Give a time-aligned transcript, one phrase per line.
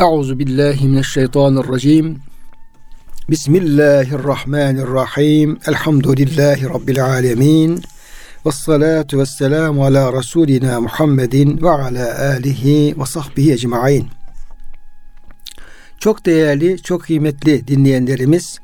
[0.00, 2.18] Euzu billahi mineşşeytanirracim.
[3.30, 5.58] Bismillahirrahmanirrahim.
[5.68, 7.82] Elhamdülillahi rabbil alamin.
[8.46, 14.08] Ves salatu vesselamu ala rasulina Muhammedin ve ala alihi ve sahbihi ecmaîn.
[15.98, 18.58] Çok değerli, çok kıymetli dinleyenlerimiz,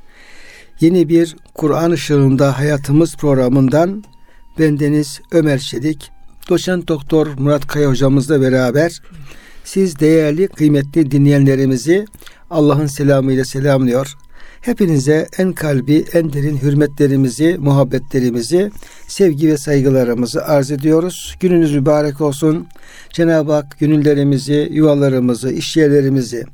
[0.81, 4.05] yeni bir Kur'an ışığında hayatımız programından
[4.59, 6.11] bendeniz Ömer Çelik,
[6.49, 9.01] doçent doktor Murat Kaya hocamızla beraber
[9.65, 12.07] siz değerli, kıymetli dinleyenlerimizi
[12.51, 14.15] Allah'ın selamıyla selamlıyor.
[14.61, 18.71] Hepinize en kalbi, en derin hürmetlerimizi, muhabbetlerimizi,
[19.09, 21.37] sevgi ve saygılarımızı arz ediyoruz.
[21.41, 22.67] Gününüz mübarek olsun.
[23.13, 26.45] Cenab-ı Hak gönüllerimizi, yuvalarımızı, işyerlerimizi,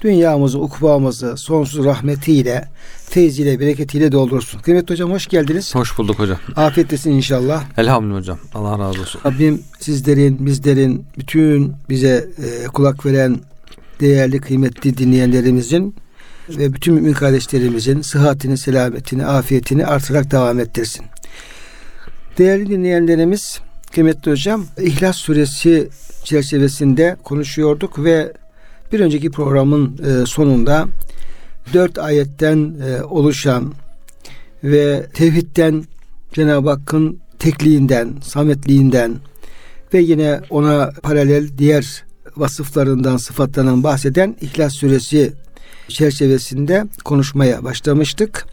[0.00, 2.68] dünyamızı, ukbamızı sonsuz rahmetiyle,
[3.10, 4.60] feyziyle, bereketiyle doldursun.
[4.60, 5.74] Kıymetli hocam hoş geldiniz.
[5.74, 6.38] Hoş bulduk hocam.
[6.56, 7.64] Afiyetlesin inşallah.
[7.78, 8.38] Elhamdülillah hocam.
[8.54, 9.20] Allah razı olsun.
[9.26, 13.36] Rabbim sizlerin, bizlerin, bütün bize e, kulak veren
[14.00, 15.94] değerli, kıymetli dinleyenlerimizin
[16.48, 21.04] ve bütün mümin kardeşlerimizin sıhhatini, selametini, afiyetini artırarak devam ettirsin.
[22.38, 23.58] Değerli dinleyenlerimiz,
[23.92, 25.88] kıymetli hocam, İhlas Suresi
[26.24, 28.32] çerçevesinde konuşuyorduk ve
[28.92, 30.88] bir önceki programın e, sonunda
[31.72, 33.74] dört ayetten e, oluşan
[34.64, 35.84] ve tevhidden
[36.32, 39.16] Cenab-ı Hakk'ın tekliğinden, sametliğinden
[39.94, 42.04] ve yine ona paralel diğer
[42.36, 45.32] vasıflarından, sıfatlarından bahseden İhlas Suresi
[45.88, 48.46] çerçevesinde konuşmaya başlamıştık.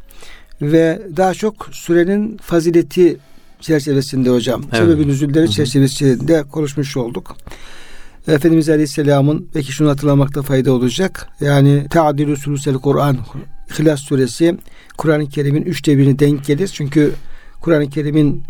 [0.61, 3.17] Ve daha çok sürenin fazileti
[3.65, 4.75] çerçevesinde hocam, evet.
[4.75, 7.37] sebebi nüzulleri çerçevesinde konuşmuş olduk.
[8.27, 11.27] Efendimiz Aleyhisselam'ın belki şunu hatırlamakta fayda olacak.
[11.41, 13.17] Yani Teadilü Sülüsel Kur'an
[13.69, 14.57] İhlas Suresi
[14.97, 16.67] Kur'an-ı Kerim'in üçte birini denk gelir.
[16.67, 17.11] Çünkü
[17.61, 18.43] Kur'an-ı Kerim'in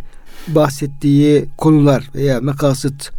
[0.48, 3.12] bahsettiği konular veya mekasıt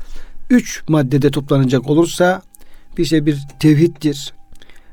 [0.50, 2.42] üç maddede toplanacak olursa
[2.98, 4.34] bir şey bir tevhiddir,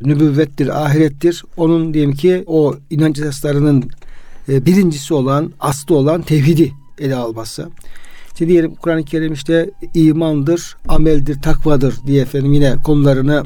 [0.00, 1.44] nübüvvettir, ahirettir.
[1.56, 3.90] Onun diyelim ki o inanç esaslarının
[4.48, 7.68] e, birincisi olan, aslı olan tevhidi ele alması.
[8.32, 13.44] İşte diyelim Kur'an-ı Kerim işte imandır, ameldir, takvadır diye efendim yine konularını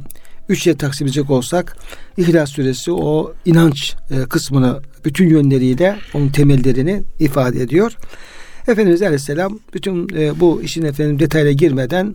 [0.49, 1.77] üçe taksim edecek olsak
[2.17, 7.97] İhlas Suresi o inanç e, kısmını bütün yönleriyle onun temellerini ifade ediyor.
[8.69, 12.15] Efendimiz Aleyhisselam bütün e, bu işin efendim detayla girmeden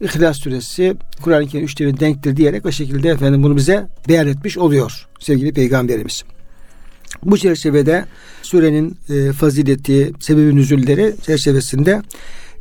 [0.00, 5.06] İhlas Suresi Kur'an-ı Kerim üçte denktir diyerek o şekilde efendim bunu bize beyan etmiş oluyor
[5.20, 6.24] sevgili peygamberimiz.
[7.24, 8.04] Bu çerçevede
[8.42, 12.02] surenin e, fazileti, sebebi nüzulleri çerçevesinde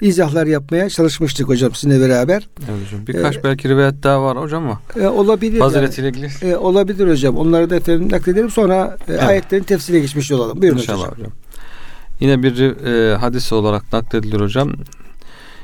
[0.01, 2.47] izahlar yapmaya çalışmıştık hocam sizinle beraber.
[2.69, 3.07] Evet hocam.
[3.07, 4.79] Birkaç ee, belki rivayet daha var hocam mı?
[4.99, 5.59] E, olabilir.
[5.59, 6.29] Faziletiyle ilgili.
[6.41, 7.37] E, olabilir hocam.
[7.37, 9.23] Onları da efendim nakledelim sonra e, evet.
[9.23, 10.61] ayetlerin tefsirine geçmiş olalım.
[10.61, 11.17] Buyurun İnşallah hocam.
[11.17, 11.31] hocam.
[12.19, 14.73] Yine bir e, hadis olarak nakledilir hocam.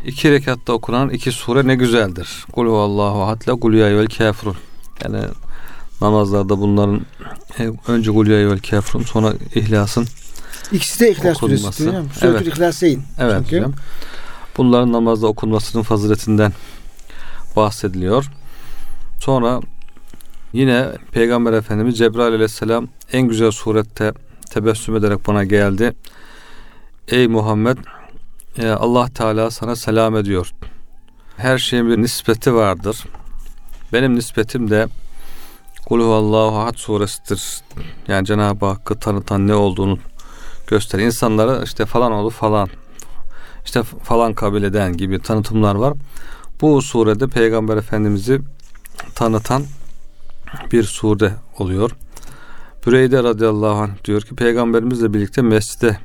[0.06, 2.46] İki rekatta okunan iki sure ne güzeldir.
[2.52, 4.56] Kul huvallahu ahad kul ya vel kafirun.
[5.04, 5.20] Yani
[6.04, 7.02] namazlarda bunların
[7.60, 10.08] e, önce kul ya vel kafirun sonra ihlasın
[10.72, 12.06] İkisi de İhlas Suresi değil mi?
[12.22, 12.48] evet.
[12.48, 13.02] İhlas'eyn.
[13.20, 13.58] Evet Çünkü.
[13.58, 13.74] hocam.
[14.58, 16.54] Bunların namazda okunmasının faziletinden
[17.56, 18.26] bahsediliyor.
[19.20, 19.60] Sonra
[20.54, 24.14] yine Peygamber Efendimiz Cebrail Aleyhisselam en güzel surette
[24.50, 25.94] tebessüm ederek bana geldi.
[27.08, 27.78] Ey Muhammed
[28.58, 30.52] e, Allah Teala sana selam ediyor.
[31.38, 33.04] Her şeyin bir nispeti vardır.
[33.94, 34.88] Benim nispetim de
[35.86, 37.62] Kul Allahu Ahad suresidir.
[38.08, 40.00] Yani Cenab-ı Hakk'ı tanıtan ne olduğunu
[40.68, 41.00] göster.
[41.00, 42.70] İnsanlara işte falan oldu falan
[43.66, 45.94] işte falan kabileden gibi tanıtımlar var.
[46.62, 48.42] Bu surede Peygamber Efendimiz'i
[49.16, 49.64] tanıtan
[50.72, 51.92] bir sure oluyor.
[52.88, 55.98] Büreyde radıyallahu anh diyor ki peygamberimizle birlikte mescide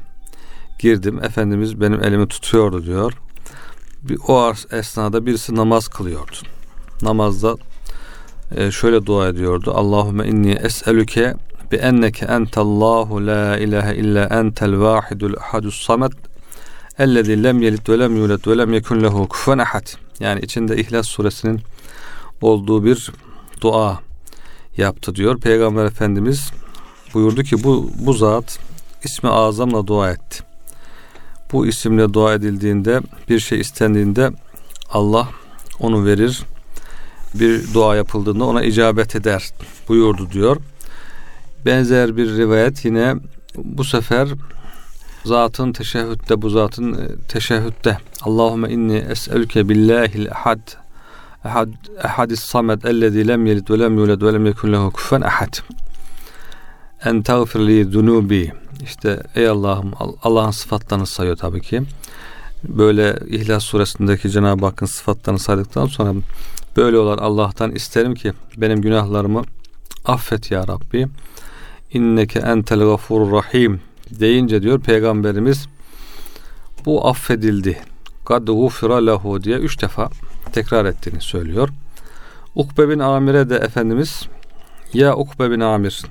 [0.78, 1.25] girdim.
[1.25, 3.12] Efendimiz benim elimi tutuyordu diyor.
[4.28, 6.37] O esnada birisi namaz kılıyordu.
[7.03, 7.56] Namazda
[8.56, 9.72] e, şöyle dua ediyordu.
[9.75, 11.34] Allahümme inni es'elüke
[11.72, 16.12] bi enneke entallahu la ilahe illa entel vahidul ahadus samet
[16.98, 19.87] ellezî lem yelit ve lem yulet ve lem yekun lehu kufen ahad.
[20.20, 21.60] Yani içinde İhlas suresinin
[22.41, 23.12] olduğu bir
[23.60, 24.00] dua
[24.76, 25.40] yaptı diyor.
[25.40, 26.50] Peygamber Efendimiz
[27.14, 28.58] buyurdu ki bu, bu zat
[29.05, 30.44] ismi azamla dua etti.
[31.52, 34.31] Bu isimle dua edildiğinde bir şey istendiğinde
[34.93, 35.28] Allah
[35.81, 36.43] onu verir.
[37.34, 39.50] Bir dua yapıldığında ona icabet eder
[39.88, 40.56] buyurdu diyor.
[41.66, 43.14] Benzer bir rivayet yine
[43.56, 44.28] bu sefer
[45.25, 50.60] zatın teşehhütte bu zatın e, teşehhütte Allahümme inni es'elüke billahil ahad
[51.44, 51.69] ahad
[52.02, 55.54] ahadis samed ellezî lem yelid ve lem yulad ve lem yekun lehu kufen ahad
[57.04, 58.52] en tağfir li zunubi
[58.82, 59.92] işte ey Allah'ım
[60.22, 61.82] Allah'ın sıfatlarını sayıyor tabii ki.
[62.64, 66.14] Böyle İhlas suresindeki Cenab-ı Hakk'ın sıfatlarını saydıktan sonra
[66.78, 69.42] Böyle olan Allah'tan isterim ki benim günahlarımı
[70.04, 71.08] affet ya Rabbi.
[71.92, 73.80] İnneke entel gafurur rahim
[74.10, 75.69] deyince diyor peygamberimiz
[76.84, 77.80] bu affedildi.
[78.25, 80.10] Kad gufira lahu diye üç defa
[80.52, 81.69] tekrar ettiğini söylüyor.
[82.54, 84.28] Ukbe bin Amir'e de Efendimiz
[84.92, 86.02] ya Ukbe bin Amir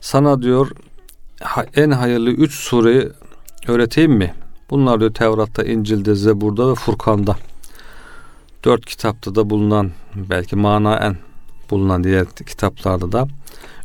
[0.00, 0.70] sana diyor
[1.74, 3.08] en hayırlı üç sureyi
[3.68, 4.34] öğreteyim mi?
[4.70, 7.36] Bunlar diyor Tevrat'ta, İncil'de, Zebur'da ve Furkan'da.
[8.64, 11.16] Dört kitapta da bulunan belki manaen
[11.70, 13.28] bulunan diğer kitaplarda da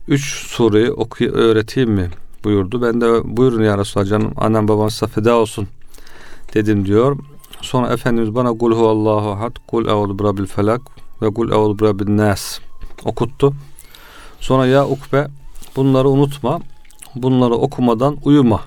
[0.08, 2.10] üç sureyi okuy öğreteyim mi
[2.44, 2.82] buyurdu.
[2.82, 5.68] Ben de buyurun ya Resulallah canım annem babam size feda olsun
[6.54, 7.18] dedim diyor.
[7.62, 10.82] Sonra Efendimiz bana kul huvallahu ahad, kul eûzu birabbil felak
[11.22, 12.60] ve kul eûzu birabbin nas
[13.06, 13.54] okuttu.
[14.40, 15.28] Sonra ya Ukbe
[15.76, 16.60] bunları unutma,
[17.16, 18.62] bunları okumadan uyuma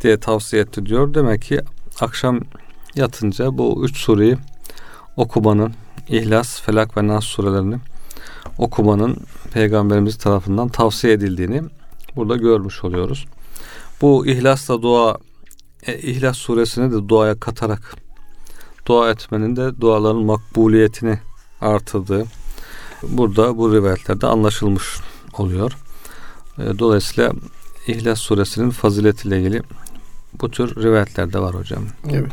[0.00, 1.14] diye tavsiye etti diyor.
[1.14, 1.60] Demek ki
[2.00, 2.40] akşam
[2.96, 4.36] yatınca bu üç sureyi
[5.16, 5.72] okumanın
[6.08, 7.76] İhlas, Felak ve Nas surelerini
[8.58, 9.16] okumanın
[9.52, 11.62] Peygamberimiz tarafından tavsiye edildiğini
[12.16, 13.26] burada görmüş oluyoruz.
[14.00, 15.18] Bu İhlas'la dua
[15.86, 17.96] e, İhlas suresini de duaya katarak
[18.86, 21.18] dua etmenin de duaların makbuliyetini
[21.60, 22.24] artırdığı
[23.02, 24.84] burada bu rivayetlerde anlaşılmış
[25.38, 25.72] oluyor.
[26.58, 27.32] E, dolayısıyla
[27.86, 29.62] İhlas suresinin faziletiyle ilgili
[30.40, 31.84] bu tür rivayetler de var hocam.
[32.10, 32.32] Evet.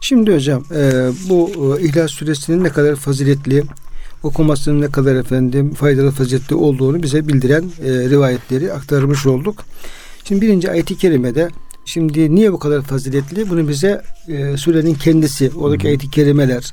[0.00, 3.62] Şimdi hocam e, bu e, İhlas suresinin ne kadar faziletli
[4.22, 9.64] okumasının ne kadar efendim faydalı faziletli olduğunu bize bildiren e, rivayetleri aktarmış olduk.
[10.24, 11.48] Şimdi birinci ayeti kerimede
[11.84, 13.50] şimdi niye bu kadar faziletli?
[13.50, 15.88] Bunu bize e, surenin kendisi, oradaki hmm.
[15.88, 16.72] ayeti kerimeler,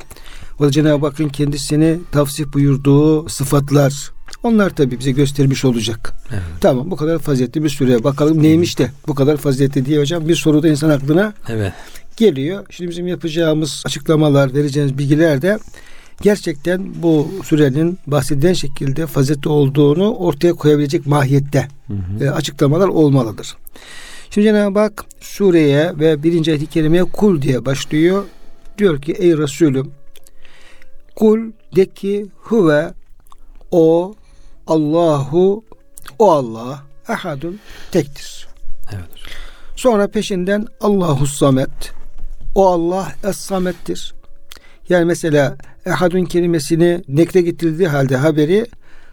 [0.59, 4.11] o Cenab-ı Hakk'ın kendisini tavsif buyurduğu sıfatlar,
[4.43, 6.13] onlar tabi bize göstermiş olacak.
[6.31, 6.41] Evet.
[6.61, 8.03] Tamam bu kadar faziletli bir süre.
[8.03, 11.73] Bakalım neymiş de bu kadar faziletli diye hocam bir soru da insan aklına evet.
[12.17, 12.65] Geliyor.
[12.69, 15.59] Şimdi bizim yapacağımız açıklamalar, vereceğimiz bilgiler de
[16.21, 22.25] gerçekten bu sürenin bahsedilen şekilde faziletli olduğunu ortaya koyabilecek mahiyette hı hı.
[22.25, 23.57] E, açıklamalar olmalıdır.
[24.29, 28.23] Şimdi Cenab-ı Hak sureye ve birinci ayet-i kerimeye kul diye başlıyor.
[28.77, 29.91] Diyor ki ey Resulüm
[31.15, 31.39] kul
[31.75, 32.93] de ki huve
[33.71, 34.15] o
[34.67, 35.63] Allahu
[36.19, 37.59] o Allah ehadun
[37.91, 38.47] tektir.
[38.91, 39.09] Evet.
[39.75, 41.93] Sonra peşinden Allahu samet
[42.55, 44.13] o Allah es samettir.
[44.89, 48.65] Yani mesela ehadun kelimesini nekre getirdiği halde haberi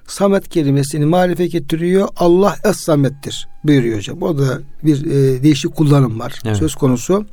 [0.07, 2.09] samet kelimesini marife getiriyor.
[2.17, 4.23] Allah es samettir buyuruyor hocam.
[4.23, 6.57] O da bir e, değişik kullanım var evet.
[6.57, 7.27] söz konusu.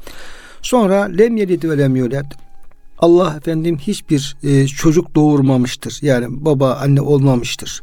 [0.62, 2.32] Sonra lem yelid ve lem yulad.
[3.00, 6.00] Allah efendim hiçbir e, çocuk doğurmamıştır.
[6.02, 7.82] Yani baba anne olmamıştır.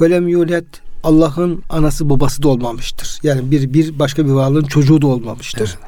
[0.00, 0.64] Velem yulet
[1.04, 3.18] Allah'ın anası babası da olmamıştır.
[3.22, 5.78] Yani bir bir başka bir varlığın çocuğu da olmamıştır.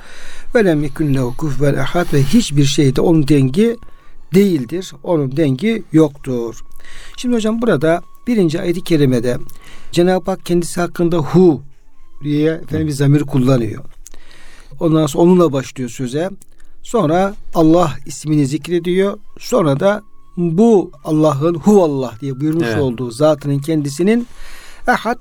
[0.54, 3.76] Velem yekun lehu kufuven ehad ve hiçbir şeyde onun dengi
[4.34, 4.92] değildir.
[5.02, 6.64] Onun dengi yoktur.
[7.16, 9.38] Şimdi hocam burada birinci ayet-i kerimede
[9.92, 11.62] Cenab-ı Hak kendisi hakkında hu
[12.24, 13.84] diye efendim bir zamir kullanıyor.
[14.80, 16.30] Ondan sonra onunla başlıyor söze.
[16.82, 19.19] Sonra Allah ismini zikrediyor.
[19.38, 20.02] Sonra da
[20.36, 22.80] bu Allah'ın huvallah diye buyurmuş evet.
[22.80, 24.26] olduğu zatının kendisinin
[24.88, 25.18] ehad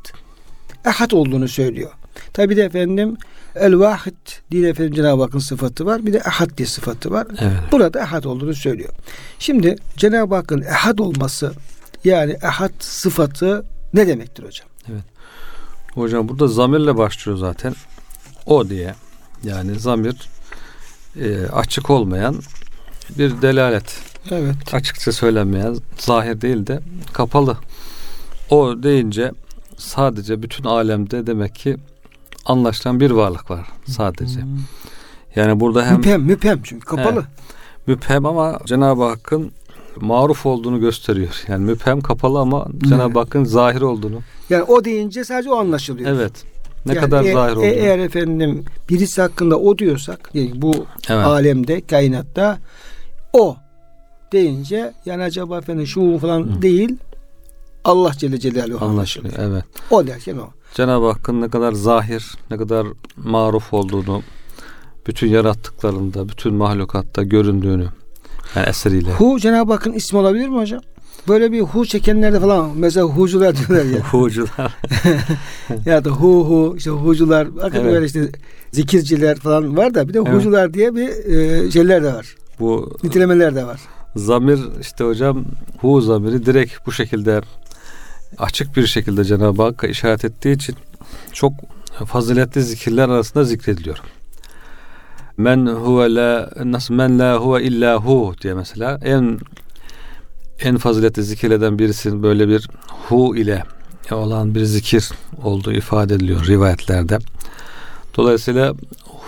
[0.86, 1.92] ehad olduğunu söylüyor.
[2.34, 3.18] Tabi de efendim
[3.56, 4.14] el vahid
[4.52, 6.06] diye efendim Cenab-ı Hakk'ın sıfatı var.
[6.06, 7.28] Bir de ehad diye sıfatı var.
[7.40, 7.72] Evet.
[7.72, 8.90] Burada ehad olduğunu söylüyor.
[9.40, 11.54] Şimdi Cenab-ı Hakk'ın ehad olması
[12.04, 14.68] yani ehad sıfatı ne demektir hocam?
[14.92, 15.04] Evet.
[15.94, 17.76] Hocam burada zamirle başlıyor zaten.
[18.46, 18.96] O diye.
[19.44, 20.30] Yani zamir
[21.22, 22.36] e, açık olmayan
[23.18, 24.00] bir delalet.
[24.32, 24.74] Evet.
[24.74, 26.80] Açıkça söylenmeyen, zahir değil de
[27.14, 27.58] kapalı.
[28.50, 29.32] O deyince
[29.78, 31.78] sadece bütün alemde demek ki
[32.46, 34.42] anlaşılan bir varlık var sadece.
[34.42, 34.50] Hmm.
[35.36, 37.22] Yani burada hem müphem müphem çünkü kapalı.
[37.22, 37.26] He,
[37.88, 39.52] müphem ama Cenab-ı Hakk'ın
[40.02, 41.44] maruf olduğunu gösteriyor.
[41.48, 44.20] Yani müphem kapalı ama Cenab-ı Hakk'ın zahir olduğunu.
[44.50, 46.12] Yani o deyince sadece o anlaşılıyor.
[46.12, 46.32] Evet.
[46.86, 47.66] Ne yani kadar e, zahir olduğunu.
[47.66, 50.74] Eğer efendim birisi hakkında o diyorsak yani bu
[51.10, 51.26] evet.
[51.26, 52.58] alemde kainatta
[53.34, 53.56] o
[54.32, 56.62] deyince yani acaba efendim şu falan Hı.
[56.62, 56.98] değil
[57.86, 59.34] Allah Celle Celaluhu anlaşılıyor.
[59.38, 59.64] Evet.
[59.92, 60.48] O derken o.
[60.74, 62.88] Cenab-ı Hakk'ın ne kadar zahir, ne kadar
[63.18, 64.22] maruf olduğunu,
[65.08, 67.88] bütün yarattıklarında, bütün mahlukatta göründüğünü
[68.56, 69.12] yani eseriyle.
[69.12, 70.82] Hu Cenab-ı Hakk'ın ismi olabilir mi hocam?
[71.28, 74.00] Böyle bir hu çekenlerde falan mesela hucular diyorlar ya.
[74.12, 74.78] hucular.
[75.86, 77.48] ya da hu hu işte hucular.
[77.48, 77.94] Hakikaten evet.
[77.94, 78.30] böyle işte
[78.72, 80.34] zikirciler falan var da bir de evet.
[80.34, 82.36] hucular diye bir e, şeyler de var.
[82.60, 83.80] Bu nitelemeler de var.
[84.16, 85.46] Zamir işte hocam
[85.82, 87.42] hu zamiri direkt bu şekilde
[88.38, 90.76] açık bir şekilde Cenab-ı Hakk'a işaret ettiği için
[91.34, 91.54] çok
[92.06, 93.98] faziletli zikirler arasında zikrediliyor.
[95.38, 99.40] Men huve la nasıl men la huve illa hu diye mesela en
[100.60, 102.70] en faziletli zikirlerden birisinin böyle bir
[103.10, 103.64] hu ile
[104.12, 105.10] olan bir zikir
[105.44, 107.20] olduğu ifade ediliyor rivayetlerde.
[108.18, 108.74] Dolayısıyla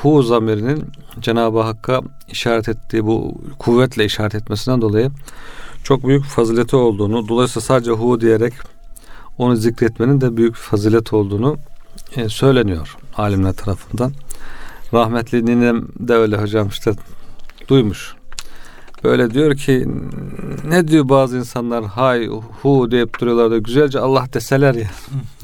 [0.01, 0.85] hu zamirinin
[1.19, 5.11] Cenab-ı Hakk'a işaret ettiği bu kuvvetle işaret etmesinden dolayı
[5.83, 8.53] çok büyük fazileti olduğunu, dolayısıyla sadece hu diyerek
[9.37, 11.57] onu zikretmenin de büyük fazilet olduğunu
[12.15, 14.11] e, söyleniyor alimler tarafından.
[14.93, 16.91] Rahmetli ninem de öyle hocam işte
[17.67, 18.15] duymuş.
[19.03, 19.87] Böyle diyor ki
[20.67, 22.27] ne diyor bazı insanlar hay
[22.61, 24.87] hu deyip duruyorlar da güzelce Allah deseler ya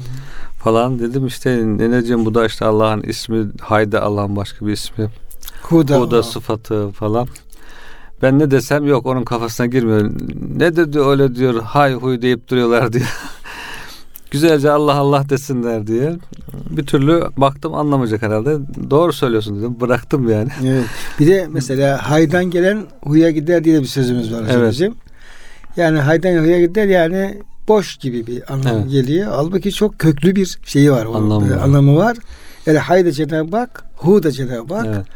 [0.62, 5.08] falan dedim işte neneciğim bu da işte Allah'ın ismi hayda Allah'ın başka bir ismi
[5.62, 7.28] Huda, Huda sıfatı falan.
[8.22, 10.10] Ben ne desem yok onun kafasına girmiyor.
[10.56, 13.16] Ne dedi öyle diyor hay huy deyip duruyorlar diyor.
[14.34, 16.12] Güzelce Allah Allah desinler diye.
[16.70, 18.58] Bir türlü baktım anlamayacak herhalde.
[18.90, 19.80] Doğru söylüyorsun dedim.
[19.80, 20.48] Bıraktım yani.
[20.64, 20.84] Evet.
[21.20, 24.72] Bir de mesela haydan gelen huya gider diye bir sözümüz var evet.
[24.72, 24.94] bizim.
[25.76, 28.90] Yani haydan huya gider yani boş gibi bir anlam evet.
[28.90, 29.32] geliyor.
[29.34, 31.06] Halbuki çok köklü bir şeyi var.
[31.06, 31.62] Anlamı var.
[31.62, 32.16] Anlamı var.
[32.66, 34.86] Yani hay da Cenab-ı Hak, hu da Cenab-ı Hak.
[34.86, 35.06] Evet.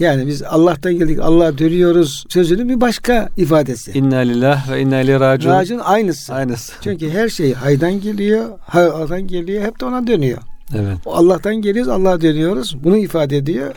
[0.00, 3.92] Yani biz Allah'tan geldik, Allah'a dönüyoruz sözünün bir başka ifadesi.
[3.92, 5.52] İnna lillah ve inna ileyhi raciun.
[5.52, 6.34] Raciun aynısı.
[6.34, 6.72] Aynısı.
[6.80, 10.38] Çünkü her şey haydan geliyor, haydan geliyor, hep de ona dönüyor.
[10.74, 10.98] Evet.
[11.06, 12.84] Allah'tan geliyoruz, Allah'a dönüyoruz.
[12.84, 13.74] Bunu ifade ediyor.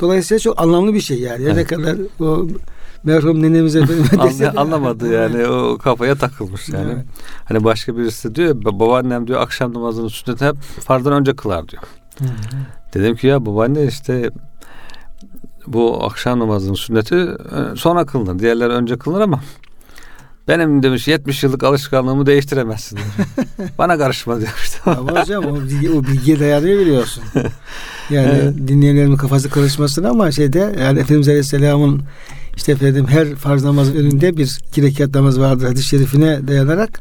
[0.00, 1.44] Dolayısıyla çok anlamlı bir şey yani.
[1.44, 1.56] Evet.
[1.56, 2.46] Ne kadar o
[3.04, 4.04] merhum nenemiz efendim
[4.56, 6.92] anlamadı yani o kafaya takılmış yani.
[6.94, 7.04] Evet.
[7.44, 11.82] Hani başka birisi diyor babaannem diyor akşam namazını sünneti hep fardan önce kılar diyor.
[12.18, 12.30] Hı hı.
[12.94, 14.30] Dedim ki ya babaanne işte
[15.72, 18.38] bu akşam namazının sünneti e, sonra kılınır.
[18.38, 19.40] Diğerleri önce kılınır ama
[20.48, 22.98] benim demiş 70 yıllık alışkanlığımı değiştiremezsin.
[23.78, 24.90] Bana karışma işte.
[24.90, 27.24] Ama hocam o, bilgi, o bilgiye dayanıyor biliyorsun.
[28.10, 28.54] Yani evet.
[28.68, 32.02] dinleyenlerin kafası karışmasın ama şeyde yani Efendimiz Aleyhisselam'ın
[32.58, 37.00] işte efendim her farz namazın önünde bir iki rekat namaz vardır hadis-i şerifine dayanarak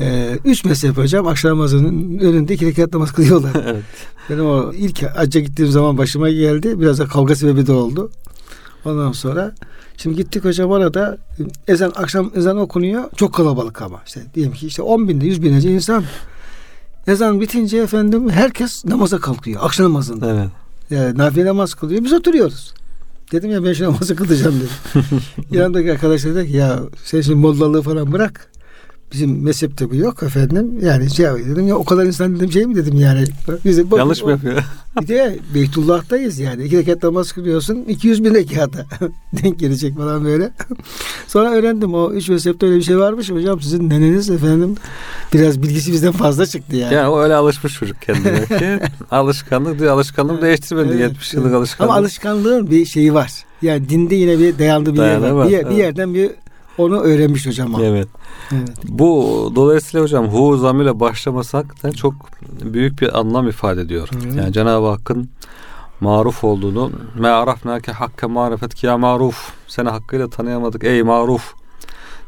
[0.00, 3.50] e, üç mezhep hocam akşam namazının önünde iki rekat namaz kılıyorlar.
[3.66, 3.84] evet.
[4.30, 6.80] Benim o ilk acca gittiğim zaman başıma geldi.
[6.80, 8.10] Biraz da kavga sebebi de oldu.
[8.84, 9.54] Ondan sonra
[9.96, 11.18] şimdi gittik hocam orada
[11.68, 13.04] ezan akşam ezan okunuyor.
[13.16, 16.04] Çok kalabalık ama işte diyelim ki işte 10 binde 100 binece insan
[17.06, 19.60] ezan bitince efendim herkes namaza kalkıyor.
[19.64, 20.30] Akşam namazında.
[20.30, 20.50] Evet.
[20.90, 22.04] Yani nafile namaz kılıyor.
[22.04, 22.74] Biz oturuyoruz.
[23.32, 25.20] Dedim ya ben şu namazı kılacağım dedim.
[25.50, 28.50] Yanındaki arkadaşlar dedi ki ya sen şimdi mollalığı falan bırak.
[29.12, 30.78] Bizim mezhepte bu yok efendim.
[30.82, 33.24] Yani şey dedim ya o kadar insan dedim şey mi dedim yani.
[33.64, 34.62] Bize, bak, Yanlış mı yapıyor?
[35.00, 36.64] Bir de Beytullah'tayız yani.
[36.64, 37.84] İki rekat namaz kılıyorsun.
[37.88, 38.86] 200 bin rekata
[39.42, 40.50] denk gelecek falan böyle.
[41.28, 43.30] Sonra öğrendim o üç mezhepte öyle bir şey varmış.
[43.30, 44.74] Hocam sizin neneniz efendim
[45.32, 46.94] biraz bilgisi bizden fazla çıktı yani.
[46.94, 48.80] Yani o öyle alışmış çocuk kendine ki.
[49.10, 49.92] Alışkanlık diyor.
[49.92, 50.88] Alışkanlık değiştirmedi.
[50.88, 51.90] Evet, 70 yıllık alışkanlık.
[51.90, 53.32] Ama alışkanlığın bir şeyi var.
[53.62, 55.30] Yani dinde yine bir dayandığı bir yer var.
[55.30, 55.48] var.
[55.48, 55.70] Bir, evet.
[55.70, 56.30] bir yerden bir
[56.78, 57.74] onu öğrenmiş hocam.
[57.80, 58.08] Evet.
[58.52, 58.68] evet.
[58.84, 62.14] Bu dolayısıyla hocam hu zamile başlamasak da çok
[62.64, 64.08] büyük bir anlam ifade ediyor.
[64.24, 64.36] Evet.
[64.36, 65.28] Yani Cenab-ı Hakk'ın
[66.00, 71.54] maruf olduğunu me arafnake hakke marifet ki ya maruf seni hakkıyla tanıyamadık ey maruf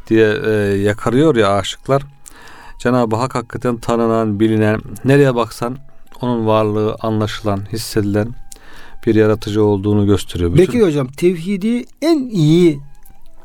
[0.09, 2.03] diye e, yakarıyor ya aşıklar.
[2.79, 5.77] Cenab-ı Hak hakikaten tanınan, bilinen, nereye baksan
[6.21, 8.29] onun varlığı anlaşılan, hissedilen
[9.07, 10.53] bir yaratıcı olduğunu gösteriyor.
[10.53, 10.67] Bütün...
[10.67, 12.81] Peki hocam tevhidi en iyi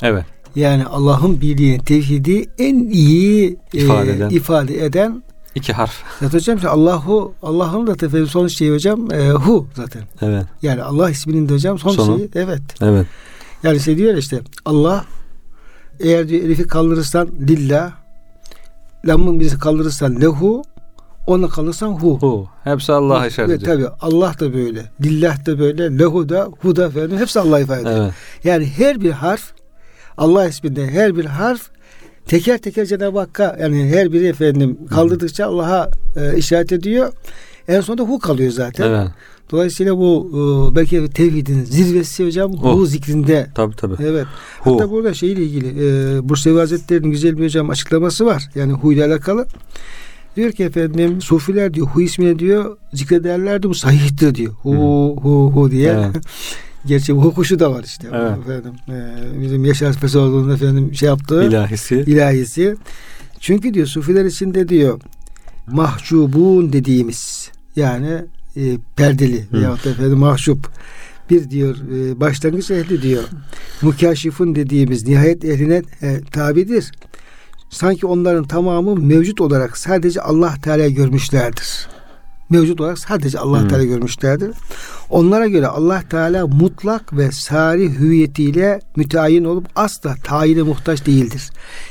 [0.01, 0.25] Evet.
[0.55, 5.23] Yani Allah'ın birliğini, tevhidi en iyi ifade eden, e, ifade eden
[5.55, 6.03] iki harf.
[6.19, 10.01] Zaten hocam işte Allahu Allah'ın da tefekkür son şeyi hocam e, hu zaten.
[10.21, 10.45] Evet.
[10.61, 12.17] Yani Allah isminin de hocam son Sonu.
[12.17, 12.61] şeyi evet.
[12.81, 13.07] Evet.
[13.63, 15.05] Yani şey diyor işte Allah
[15.99, 17.91] eğer diyor elifi kaldırırsan lillah
[19.07, 20.63] lamın birisi kaldırırsan lehu
[21.27, 22.19] ona kalırsan hu.
[22.19, 22.47] Hu.
[22.63, 23.71] Hepsi Allah'a işaret ediyor.
[23.71, 24.91] Tabii Allah da böyle.
[25.01, 25.99] Lillah da böyle.
[25.99, 27.17] Lehu da hu da efendim.
[27.17, 27.97] Hepsi Allah'a ifade ediyor.
[27.97, 28.13] Evet.
[28.43, 29.53] Yani her bir harf
[30.17, 31.69] Allah isminde her bir harf
[32.25, 37.13] teker teker Cenab-ı Hakk'a yani her biri efendim kaldırdıkça Allah'a e, işaret ediyor.
[37.67, 38.89] En sonunda hu kalıyor zaten.
[38.89, 39.07] Evet.
[39.51, 42.77] Dolayısıyla bu e, belki tevhidin zirvesi hocam oh.
[42.77, 43.47] hu zikrinde.
[43.55, 43.95] Tabii tabii.
[44.03, 44.25] Evet.
[44.59, 44.75] Hu.
[44.75, 48.49] Hatta burada şeyle ilgili e, Bursevi Hazretleri'nin güzel bir hocam açıklaması var.
[48.55, 49.47] Yani hu ile alakalı.
[50.35, 54.53] Diyor ki efendim sufiler diyor hu ismine diyor zikrederlerdi bu sahihtir diyor.
[54.53, 55.23] Hu hmm.
[55.23, 55.91] hu hu diye.
[55.91, 56.15] Evet.
[56.85, 58.07] Gerçi bu hukuşu da var işte.
[58.13, 58.37] Evet.
[58.37, 61.95] Efendim, e, bizim Yaşar Fesoğlu'nun efendim şey yaptığı ilahisi.
[61.95, 62.75] ilahisi.
[63.39, 64.99] Çünkü diyor sufiler içinde diyor
[65.67, 68.25] mahcubun dediğimiz yani
[68.55, 69.57] e, perdeli Hı.
[69.57, 70.69] veyahut efendim mahcup
[71.29, 73.23] bir diyor e, başlangıç ehli diyor.
[73.81, 76.91] Mukaşifun dediğimiz nihayet ehline e, tabidir.
[77.69, 81.87] Sanki onların tamamı mevcut olarak sadece Allah Teala görmüşlerdir
[82.53, 83.67] mevcut olarak sadece Allah Hmm.
[83.67, 84.51] Teala görmüşlerdir.
[85.09, 91.49] Onlara göre Allah Teala mutlak ve sari hüviyetiyle müteayyin olup asla tayine muhtaç değildir.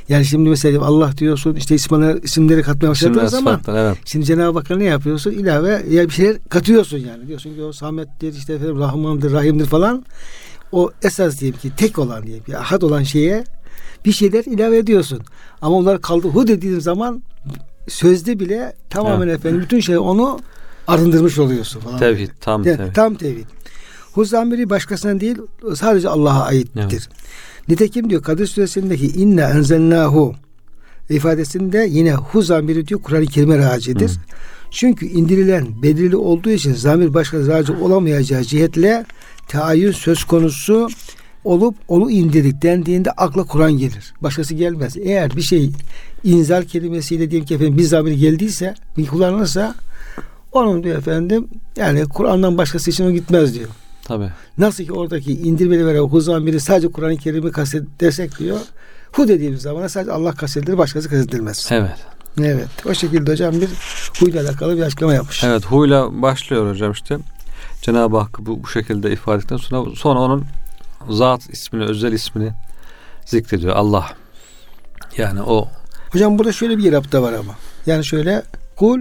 [0.08, 3.96] Yani şimdi mesela Allah diyorsun işte isimleri, isimleri katmaya İsimler, başladığın zaman evet.
[4.04, 5.30] Şimdi Cenab-ı Hakk'a ne yapıyorsun?
[5.30, 7.26] İlave ya bir şeyler katıyorsun yani.
[7.28, 10.04] Diyorsun ki o Samet'tir, işte efendim Rahman'dır, Rahim'dir falan.
[10.72, 13.44] O esas diyelim ki tek olan diyelim ki ahad olan şeye
[14.04, 15.20] bir şeyler ilave ediyorsun.
[15.62, 17.22] Ama onlar kaldı hu dediğin zaman
[17.88, 19.38] sözde bile tamamen Evet.
[19.38, 20.40] efendim bütün şey onu
[20.86, 21.98] arındırmış oluyorsun falan.
[21.98, 22.94] Tevhid, tam Yani tevhid.
[22.94, 23.46] Tam tevhid.
[24.12, 25.36] Hu zamiri başkasına değil
[25.74, 26.80] sadece Allah'a aittir.
[26.82, 27.08] Evet.
[27.68, 30.34] Nitekim diyor Kadir suresindeki inna enzelnahu
[31.10, 34.08] ifadesinde yine hu zamiri diyor Kur'an-ı Kerim'e racidir.
[34.08, 34.20] Hı.
[34.70, 39.04] Çünkü indirilen belirli olduğu için zamir başka raci olamayacağı cihetle
[39.48, 40.88] tayin söz konusu
[41.44, 44.14] olup onu indirdik dendiğinde akla Kur'an gelir.
[44.20, 44.96] Başkası gelmez.
[44.96, 45.70] Eğer bir şey
[46.24, 49.74] inzal kelimesiyle diyelim ki efendim bir zamir geldiyse bir kullanılırsa
[50.52, 53.68] onun diyor efendim yani Kur'an'dan başkası için o gitmez diyor.
[54.04, 54.28] Tabii.
[54.58, 58.58] Nasıl ki oradaki indirmeli veren hu zamiri sadece Kur'an-ı Kerim'i kastedersek diyor.
[59.12, 61.68] Hu dediğimiz zaman sadece Allah kastedilir başkası kastedilmez.
[61.70, 61.96] Evet.
[62.40, 62.68] Evet.
[62.86, 63.68] O şekilde hocam bir
[64.20, 65.44] huyla alakalı bir açıklama yapmış.
[65.44, 67.18] Evet huyla başlıyor hocam işte.
[67.82, 70.44] Cenab-ı Hakk'ı bu, bu şekilde ifade ettikten sonra sonra onun
[71.10, 72.52] zat ismini, özel ismini
[73.24, 73.76] zikrediyor.
[73.76, 74.06] Allah.
[75.16, 75.68] Yani o
[76.12, 77.54] Hocam burada şöyle bir yapıda var ama.
[77.86, 78.42] Yani şöyle
[78.76, 79.00] kul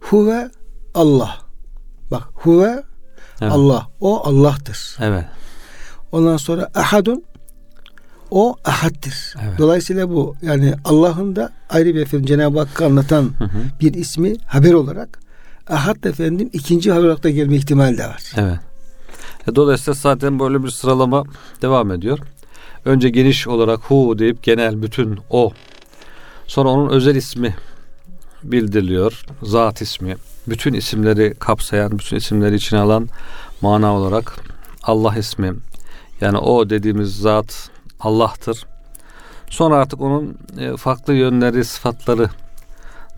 [0.00, 0.50] huve
[0.98, 1.38] Allah.
[2.10, 2.82] Bak huve
[3.40, 3.52] evet.
[3.52, 3.86] Allah.
[4.00, 4.96] O Allah'tır.
[5.00, 5.24] Evet.
[6.12, 7.24] Ondan sonra ahadun
[8.30, 9.34] o ahaddir.
[9.42, 9.58] Evet.
[9.58, 13.58] Dolayısıyla bu yani Allah'ın da ayrı bir efendim Cenab-ı Hakk'ı anlatan Hı hı.
[13.80, 15.18] bir ismi haber olarak
[15.68, 18.32] ahad efendim ikinci haber olarak da gelme ihtimali de var.
[18.36, 18.58] Evet.
[19.48, 21.24] E, Dolayısıyla zaten böyle bir sıralama
[21.62, 22.18] devam ediyor.
[22.84, 25.52] Önce geniş olarak hu deyip genel bütün o.
[26.46, 27.56] Sonra onun özel ismi
[28.42, 29.24] bildiriliyor.
[29.42, 30.16] Zat ismi.
[30.50, 33.08] Bütün isimleri kapsayan, bütün isimleri içine alan
[33.60, 34.36] mana olarak
[34.82, 35.54] Allah ismi.
[36.20, 38.66] Yani o dediğimiz zat Allah'tır.
[39.50, 42.30] Sonra artık onun e, farklı yönleri, sıfatları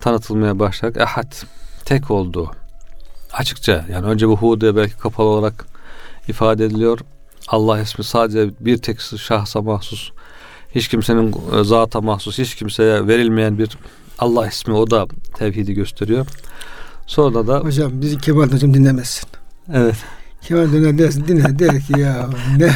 [0.01, 1.33] tanıtılmaya başlayarak ahad,
[1.85, 2.51] tek olduğu
[3.33, 5.67] açıkça yani önce bu hu belki kapalı olarak
[6.29, 6.99] ifade ediliyor.
[7.49, 10.11] Allah ismi sadece bir tek şahsa mahsus.
[10.75, 13.79] Hiç kimsenin e, zata mahsus, hiç kimseye verilmeyen bir
[14.19, 16.27] Allah ismi o da tevhidi gösteriyor.
[17.07, 19.29] Sonra da Hocam bizi Kemal hocam dinlemesin.
[19.73, 19.97] evet
[20.43, 22.71] Kemal döner dersin dinler der ki ya ne,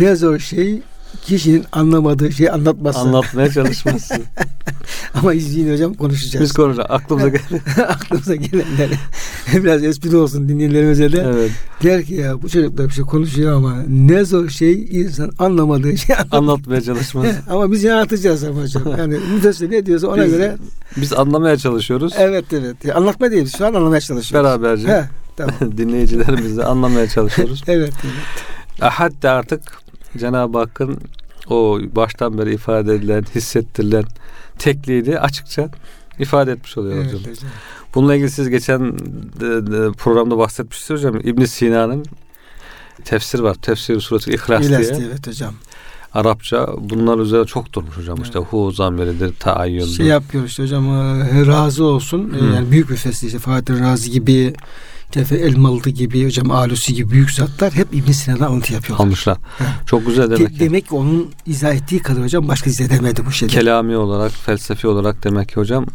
[0.00, 0.82] ne zor şey
[1.22, 2.98] kişinin anlamadığı şeyi anlatması.
[2.98, 4.14] anlatmaya çalışması.
[5.14, 6.42] Ama izleyin hocam konuşacağız.
[6.44, 6.86] Biz konuşacağız.
[6.90, 7.40] Aklımıza gel.
[7.88, 8.88] Aklımıza gelenler
[9.54, 11.26] biraz espri olsun dinleyenlerimize de.
[11.34, 11.50] evet.
[11.82, 16.16] Der ki ya bu çocuklar bir şey konuşuyor ama ne zor şey insan anlamadığı şey
[16.16, 16.34] anlat.
[16.34, 17.34] Anlatmaya çalışması.
[17.50, 18.82] ama biz anlatacağız ama hocam.
[18.98, 20.56] Yani müfessir ne diyorsa ona Biz- göre
[20.96, 22.12] Biz anlamaya çalışıyoruz.
[22.18, 22.84] evet evet.
[22.84, 24.44] Ya Anlatma değil şu an anlamaya çalışıyoruz.
[24.44, 25.04] Beraberce He,
[25.36, 25.54] tamam.
[25.78, 27.62] dinleyicilerimizle anlamaya çalışıyoruz.
[27.66, 28.82] evet, evet.
[28.82, 29.60] Ahad de artık
[30.18, 30.98] Cenab-ı Hakk'ın
[31.50, 34.04] o baştan beri ifade edilen, hissettirilen
[34.58, 35.70] tekliğini açıkça
[36.18, 37.20] ifade etmiş oluyor Evet hocam.
[37.20, 37.50] hocam.
[37.94, 38.98] Bununla ilgili siz geçen
[39.40, 41.20] de- de programda bahsetmiştiniz hocam.
[41.24, 42.04] İbn Sina'nın
[43.04, 43.54] tefsir var.
[43.54, 44.96] Tefsir suresi İhlas İlas diye.
[44.96, 45.54] diye, evet hocam.
[46.14, 48.22] Arapça bunlar üzerine çok durmuş hocam.
[48.22, 49.86] İşte hu zamiridir, taayyündür.
[49.96, 52.32] Şey yapıyor işte hocam e, razı olsun.
[52.40, 52.54] Hı.
[52.54, 54.54] Yani büyük bir fesli işte Fatih Razi gibi
[55.16, 59.04] Tefe Elmalı gibi hocam Alusi gibi büyük zatlar hep İbn Sina'dan alıntı yapıyorlar.
[59.04, 59.36] almışlar.
[59.58, 59.64] He.
[59.86, 60.60] Çok güzel De- demek ki.
[60.60, 63.56] demek ki onun izah ettiği kadar hocam başka izah edemedi bu şeyleri.
[63.58, 65.86] Kelami olarak, felsefi olarak demek ki hocam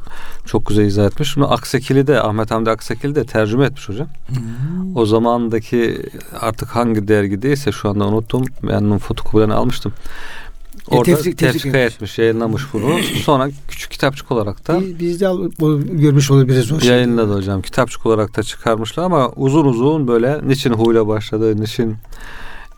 [0.46, 1.38] çok güzel izah etmiş.
[1.38, 4.08] Bunu Aksekili de, Ahmet Hamdi Aksekili de tercüme etmiş hocam.
[4.28, 4.96] Hmm.
[4.98, 6.02] O zamandaki
[6.40, 8.46] artık hangi dergideyse şu anda unuttum.
[8.64, 9.94] Ben onun fotokopilerini almıştım.
[10.92, 13.00] E, Orada tefsir- tefsir tefsir etmiş, yayınlamış bunu.
[13.24, 15.26] Sonra küçük kitapçık olarak da Biz, biz de
[15.92, 16.92] görmüş olabiliriz o şeyi.
[16.92, 17.62] yayınladı hocam.
[17.62, 21.96] Kitapçık olarak da çıkarmışlar ama uzun uzun böyle niçin huyla başladı, niçin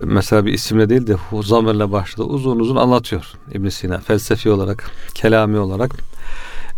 [0.03, 2.27] mesela bir isimle değil de zamirle başladı.
[2.27, 5.91] Uzun uzun anlatıyor İbn Sina felsefi olarak, kelami olarak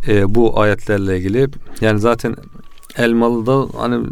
[0.08, 1.47] e, bu ayetlerle ilgili.
[1.82, 2.36] Yani zaten
[2.97, 4.06] Elmalı'da hani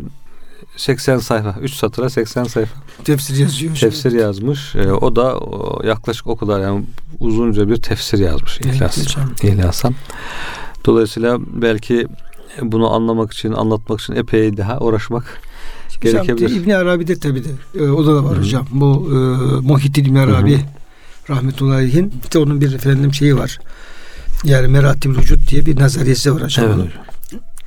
[0.77, 3.75] 80 sayfa, 3 satıra 80 sayfa Tefsir yazıyor.
[3.75, 4.75] tefsir yazmış.
[4.75, 6.83] E, o da o, yaklaşık o kadar yani
[7.19, 8.97] uzunca bir tefsir yazmış Evet İhlas.
[8.97, 9.31] hocam.
[9.43, 9.95] İhlasan.
[10.85, 12.07] Dolayısıyla belki
[12.61, 15.41] bunu anlamak için, anlatmak için epey daha uğraşmak
[16.01, 16.49] gerekebilir.
[16.49, 17.49] İbn Arabi'de tabi de
[17.79, 18.39] e, o da, da var Hı hı.
[18.41, 18.67] hocam.
[18.71, 19.15] Bu e,
[19.67, 20.59] Muhittin İbn Arabi
[21.29, 23.59] rahmetullahi aleyhin işte onun bir efendim şeyi var.
[24.43, 26.65] Yani Meratib Vücut diye bir nazariyesi var hocam.
[26.65, 27.03] Evet hocam.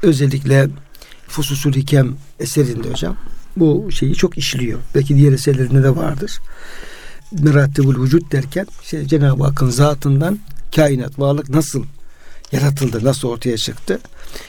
[0.03, 0.69] Özellikle
[1.29, 3.17] Fususul Hikem eserinde hocam
[3.57, 4.79] bu şeyi çok işliyor.
[4.95, 6.41] Belki diğer eserlerinde de vardır.
[7.33, 10.39] Meratibul Vücut derken işte Cenab-ı Hakk'ın zatından
[10.77, 11.85] kainat, varlık nasıl
[12.53, 13.99] yaratıldı, nasıl ortaya çıktı?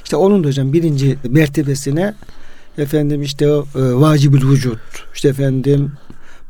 [0.04, 2.14] İşte onun da hocam birinci mertebesine
[2.78, 4.80] efendim işte o e, vacibül vücut,
[5.16, 5.92] işte efendim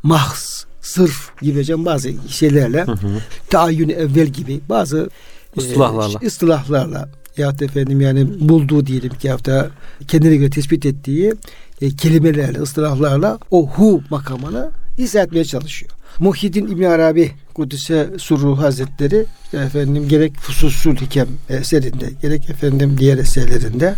[0.02, 3.20] mahs, sırf gibi hocam bazı şeylerle Hı hı.
[3.50, 5.10] taayyün evvel gibi bazı
[5.56, 6.18] e, Istilahlarla.
[6.26, 9.70] ıstılahlarla yahut efendim yani bulduğu diyelim ki hafta
[10.08, 11.34] kendine göre tespit ettiği
[11.80, 15.92] e, kelimelerle, ıstılahlarla o hu makamını izah etmeye çalışıyor.
[16.18, 23.18] Muhyiddin İbn Arabi Kudüs'e Surru Hazretleri işte efendim gerek Fususul Hikem eserinde gerek efendim diğer
[23.18, 23.94] eserlerinde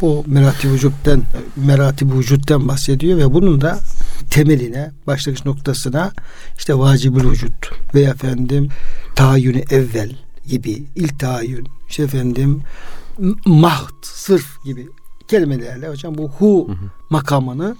[0.00, 1.22] bu merati vücuttan
[1.56, 3.78] merati vücuttan bahsediyor ve bunun da
[4.30, 6.12] temeline, başlangıç noktasına
[6.58, 8.68] işte vacibül vücut veya efendim
[9.14, 10.10] tahayyünü evvel
[10.52, 12.62] gibi ilk tahayyün, işte efendim
[13.18, 14.88] m- mahd, sırf gibi
[15.28, 16.76] kelimelerle hocam bu hu Hı hı.
[17.10, 17.76] makamını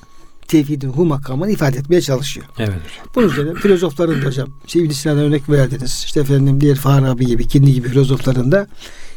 [0.49, 2.47] tevhidin hu makamını ifade etmeye çalışıyor.
[2.59, 2.79] Evet.
[3.15, 6.03] Bunun üzerine filozofların da hocam işte İbn Sina'dan örnek verdiniz.
[6.07, 8.67] İşte efendim diğer Farabi gibi, Kindi gibi filozofların da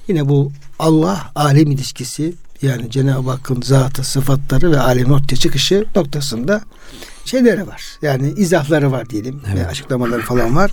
[0.07, 6.61] yine bu Allah alem ilişkisi yani Cenab-ı Hakk'ın zatı, sıfatları ve alemin ortaya çıkışı noktasında
[7.25, 7.83] şeyleri var.
[8.01, 9.41] Yani izahları var diyelim.
[9.47, 9.59] Evet.
[9.59, 10.71] Ve açıklamaları falan var.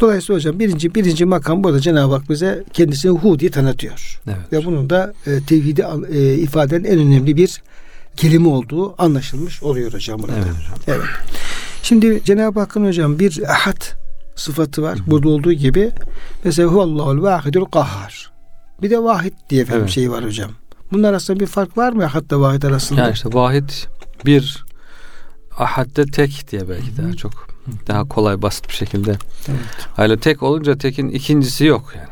[0.00, 4.20] Dolayısıyla hocam birinci birinci makam burada Cenab-ı Hak bize kendisini hu diye tanıtıyor.
[4.26, 4.52] Evet.
[4.52, 7.62] Ve bunun da e, tevhidi e, ifade eden en önemli bir
[8.16, 10.32] kelime olduğu anlaşılmış oluyor hocam burada.
[10.36, 10.78] Evet hocam.
[10.86, 11.06] Evet.
[11.82, 13.82] Şimdi Cenab-ı Hakk'ın hocam bir ahad
[14.36, 14.98] sıfatı var.
[15.06, 15.90] Burada olduğu gibi
[16.44, 18.32] mesela huvallahul vahidul kahhar.
[18.82, 19.90] Bir de vahid diye efendim Evet.
[19.92, 20.50] şey var hocam.
[20.92, 23.00] Bunlar arasında bir fark var mı ahadla vahid arasında?
[23.00, 23.70] Yani işte vahid
[24.26, 24.64] bir
[25.58, 27.32] ahadde tek diye belki daha çok
[27.86, 29.10] daha kolay basit bir şekilde.
[29.48, 29.58] Evet.
[29.98, 32.08] Öyle tek olunca tekin ikincisi yok yani.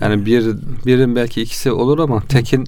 [0.00, 0.44] Yani bir
[0.86, 2.64] birin belki ikisi olur ama tekin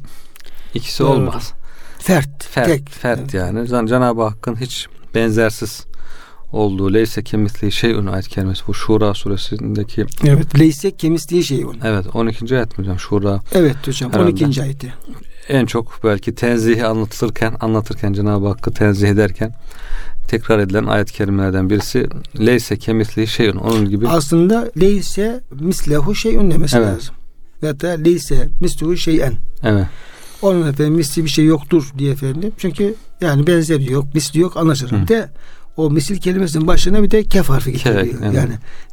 [0.75, 1.09] ikisi Doğru.
[1.11, 1.53] olmaz.
[1.99, 2.91] Fert, Fert, tek.
[2.91, 3.35] fert Evet.
[3.35, 3.69] yani.
[3.69, 5.85] Can- Cenab-ı Hakk'ın hiç benzersiz
[6.53, 10.59] olduğu leyse kemisli şeyun ayet kelimesi bu Şura suresindeki Evet.
[10.59, 11.81] Leyse kemisliği şey onun.
[11.85, 12.57] evet 12.
[12.57, 14.13] ayet mi hocam Şura Evet hocam.
[14.13, 14.31] Herhalde.
[14.45, 14.63] 12.
[14.63, 14.95] ayeti.
[15.49, 19.55] En çok belki tenzihi anlatılırken anlatırken Cenab-ı Hakk'ı tenzih ederken
[20.29, 22.07] tekrar edilen ayet kelimelerden birisi
[22.39, 26.89] leyse kemisli şeyun onun gibi Aslında leyse mislehu şeyun demesi Evet.
[26.89, 27.15] lazım.
[27.63, 29.35] Ve da leyse mislehu şeyen.
[29.63, 29.87] evet
[30.43, 32.53] Onun efendim misli bir şey yoktur diye efendim.
[32.59, 35.09] Çünkü yani benzeri yok, misli yok anlaşılır.
[35.09, 35.29] De
[35.77, 38.01] o misil kelimesinin başına bir de kef harfi getiriyor.
[38.23, 38.35] evet.
[38.35, 38.53] Yani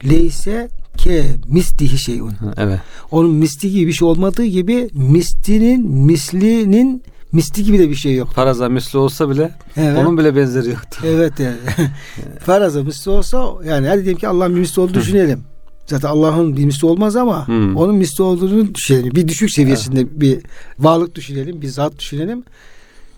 [0.10, 2.34] leyse ke mislihi şeyun.
[2.58, 2.80] Evet
[3.12, 8.30] Onun misli gibi bir şey olmadığı gibi mislinin mislinin misli gibi de bir şey yok.
[8.34, 9.98] faraza misli olsa bile Evet.
[9.98, 11.02] onun bile benzeri yoktu.
[11.06, 11.58] Evet yani.
[12.40, 15.40] Faraza misli olsa yani hadi diyelim ki Allah'ın bir misli olduğunu düşünelim.
[15.88, 17.52] Zaten Allah'ın bir misli olmaz ama Hı.
[17.76, 19.16] onun misli olduğunu düşünelim.
[19.16, 20.40] Bir düşük seviyesinde bir
[20.80, 22.44] varlık düşünelim, bir zat düşünelim.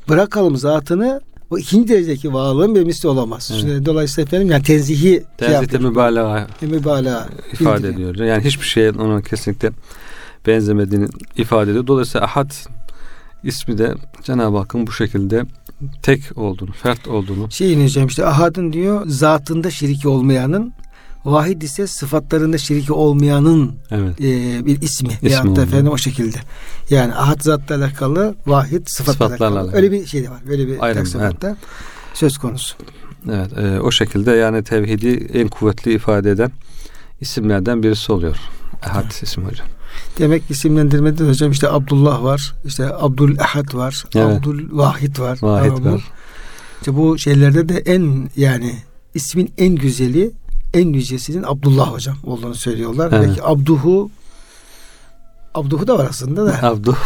[0.10, 3.52] Bırakalım zatını o ikinci derecedeki varlığın bir misli olamaz.
[3.66, 3.86] Evet.
[3.86, 8.14] Dolayısıyla efendim yani tenzihi şey Tenzihte mübalağa mübalağa ifade bildiriyor.
[8.14, 8.28] ediyor.
[8.28, 9.72] Yani hiçbir şeye ona kesinlikle
[10.48, 11.88] benzemediğini ifade ediyor.
[11.88, 12.52] Dolayısıyla ahad
[13.44, 15.44] ismi de Cenab-ı Hakk'ın bu şekilde
[16.02, 20.74] tek olduğunu, fert olduğunu Şeyin hocam işte ahadın diyor zatında şiriki olmayanın
[21.26, 25.10] vahid ise sıfatlarında şiriki olmayanın evet e, bir ismi.
[25.10, 26.38] İsmi veyahut da efendim o şekilde.
[26.90, 29.60] Yani ahad zatla alakalı, vahid sıfatla alakalı.
[29.60, 29.76] alakalı.
[29.76, 30.40] Öyle bir şey de var.
[30.50, 31.58] Öyle bir Ayrım, taksimatta
[32.14, 32.76] söz konusu.
[33.32, 36.52] Evet, e, o şekilde yani tevhidi en kuvvetli ifade eden
[37.22, 38.38] isimlerden birisi oluyor.
[38.84, 39.68] Ahad ismi hocam.
[40.20, 42.54] Demek isimlendirmede de hocam işte Abdullah var.
[42.66, 44.04] işte Abdul Ahad var.
[44.16, 44.38] Evet.
[44.38, 45.40] Abdul Vahid var.
[45.42, 46.04] Vahid var.
[46.80, 48.76] İşte bu şeylerde de en yani
[49.14, 50.32] ismin en güzeli
[50.76, 53.10] en yücesinin Abdullah hocam olduğunu söylüyorlar.
[53.14, 53.28] Evet.
[53.28, 54.10] Belki Abduhu
[55.54, 56.60] Abduhu da var aslında da.
[56.68, 56.98] Abdu.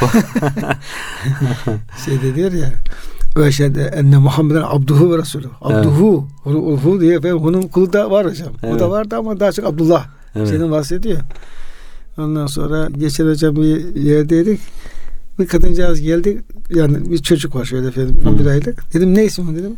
[2.05, 2.73] şeyde diyor ya
[3.37, 5.47] ve şeyde enne Muhammeden abduhu ve resulü.
[5.61, 6.27] Abduhu.
[6.45, 8.49] Onu ulhu diye ve bunun kulu da var hocam.
[8.63, 8.79] O Evet.
[8.79, 10.05] da vardı ama daha çok Abdullah
[10.35, 10.49] evet.
[10.49, 11.19] şeyden bahsediyor.
[12.17, 14.59] Ondan sonra geçen hocam bir yerdeydik.
[15.39, 16.43] Bir kadıncağız geldi.
[16.69, 18.17] Yani bir çocuk var şöyle efendim.
[18.23, 18.29] Hı.
[18.29, 18.93] 11 aylık.
[18.93, 19.75] Dedim ne ismi dedim.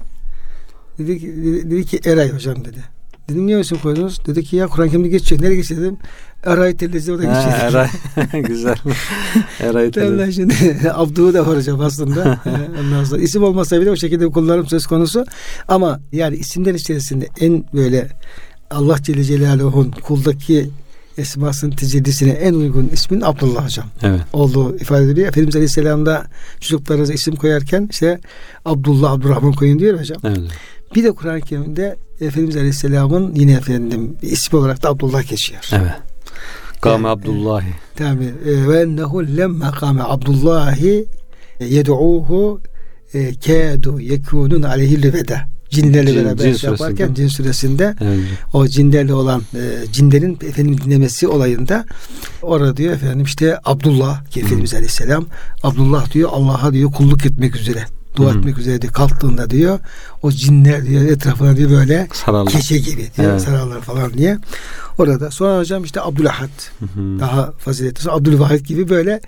[0.98, 2.84] Dedi ki, dedi ki Eray hocam dedi.
[3.32, 4.26] Dedim niye isim koydunuz?
[4.26, 5.42] Dedi ki ya Kur'an Kerim'de geçiyor.
[5.42, 5.98] Nereye geçiyor dedim.
[6.44, 7.54] Eray tellezi orada geçiyor.
[7.62, 8.42] Eray.
[8.42, 8.76] Güzel.
[9.60, 10.32] Eray Tele.
[10.32, 10.54] şimdi
[10.94, 12.40] Abdu'u da var hocam aslında.
[12.82, 15.26] Ondan sonra isim olmasa bile o şekilde kullanım söz konusu.
[15.68, 18.08] Ama yani isimler içerisinde en böyle
[18.72, 20.70] Allah Celle Celaluhu'nun kuldaki
[21.18, 24.22] esmasının tecellisine en uygun ismin Abdullah hocam Evet.
[24.34, 25.28] olduğu ifade ediliyor.
[25.28, 26.26] Efendimiz Aleyhisselam da
[26.60, 28.20] çocuklarınıza isim koyarken işte
[28.66, 30.18] Abdullah, Abdurrahman koyun diyor hocam.
[30.24, 30.40] Evet.
[30.96, 35.62] Bir de Kur'an-ı Kerim'de Efendimiz Aleyhisselam'ın yine efendim ismi olarak da Abdullah geçiyor.
[35.72, 35.92] Evet.
[36.82, 37.66] Kame Yani, Abdullahi.
[37.96, 41.06] Tabi e, ve ennehu lemme kâme Abdullahi
[41.60, 42.62] e, yed'uhu
[43.14, 45.38] e, kâdu yekûnun aleyhi lübede.
[45.70, 48.20] Cinlerle Cin- beraber Cin şey yaparken cin suresinde Evet.
[48.54, 51.86] o cinlerle olan e, cinlerin efendim dinlemesi olayında
[52.42, 55.26] orada diyor efendim işte Abdullah ki Efendimiz Aleyhisselam
[55.64, 59.80] Abdullah diyor Allah'a diyor kulluk etmek üzere dua etmek üzere diyor, kalktığında diyor
[60.22, 62.54] o cinler diyor etrafına diyor böyle Sararlar.
[62.54, 63.42] keçe gibi diyor evet.
[63.42, 64.38] sararlar falan diye.
[64.98, 66.50] Orada sonra hocam işte Abdülahad
[66.98, 69.22] daha faziletli Abdülvahid gibi böyle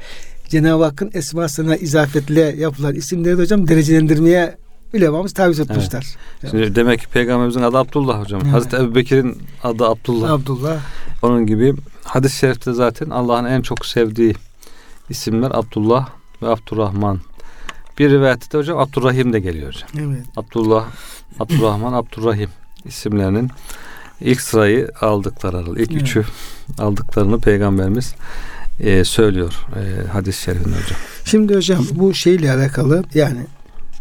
[0.49, 4.57] Cenab-ı Hakk'ın esmasına izafetle yapılan isimleri de hocam derecelendirmeye
[4.93, 6.15] ulemamız tabi tutmuşlar.
[6.41, 6.51] Evet.
[6.51, 8.41] Şimdi demek ki peygamberimizin adı Abdullah hocam.
[8.43, 8.53] Evet.
[8.53, 10.31] Hazreti Ebu Bekir'in adı Abdullah.
[10.31, 10.77] Abdullah.
[11.21, 14.35] Onun gibi hadis-i şerifte zaten Allah'ın en çok sevdiği
[15.09, 16.09] isimler Abdullah
[16.41, 17.19] ve Abdurrahman.
[17.99, 19.89] Bir rivayette de hocam Abdurrahim de geliyor hocam.
[20.11, 20.25] Evet.
[20.35, 20.85] Abdullah,
[21.39, 22.49] Abdurrahman, Abdurrahim
[22.85, 23.49] isimlerinin
[24.21, 26.01] ilk sırayı aldıkları, ilk evet.
[26.01, 26.25] üçü
[26.79, 28.15] aldıklarını peygamberimiz
[28.79, 30.99] e, söylüyor e, hadis-i şerifinde hocam.
[31.25, 33.39] Şimdi hocam bu şeyle alakalı yani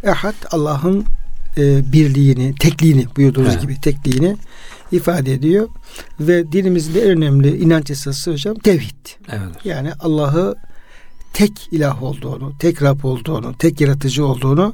[0.02, 1.04] Ehad Allah'ın
[1.56, 3.62] e, birliğini, tekliğini buyurduğunuz evet.
[3.62, 4.36] gibi tekliğini
[4.92, 5.68] ifade ediyor.
[6.20, 9.06] Ve dinimizin en önemli inanç esası hocam tevhid.
[9.28, 9.64] Evet.
[9.64, 10.56] Yani Allah'ı
[11.32, 14.72] tek ilah olduğunu, tek Rab olduğunu, tek yaratıcı olduğunu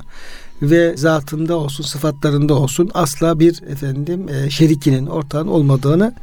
[0.63, 6.15] ve zatında olsun, sıfatlarında olsun asla bir efendim e, şerikinin, ortağın olmadığını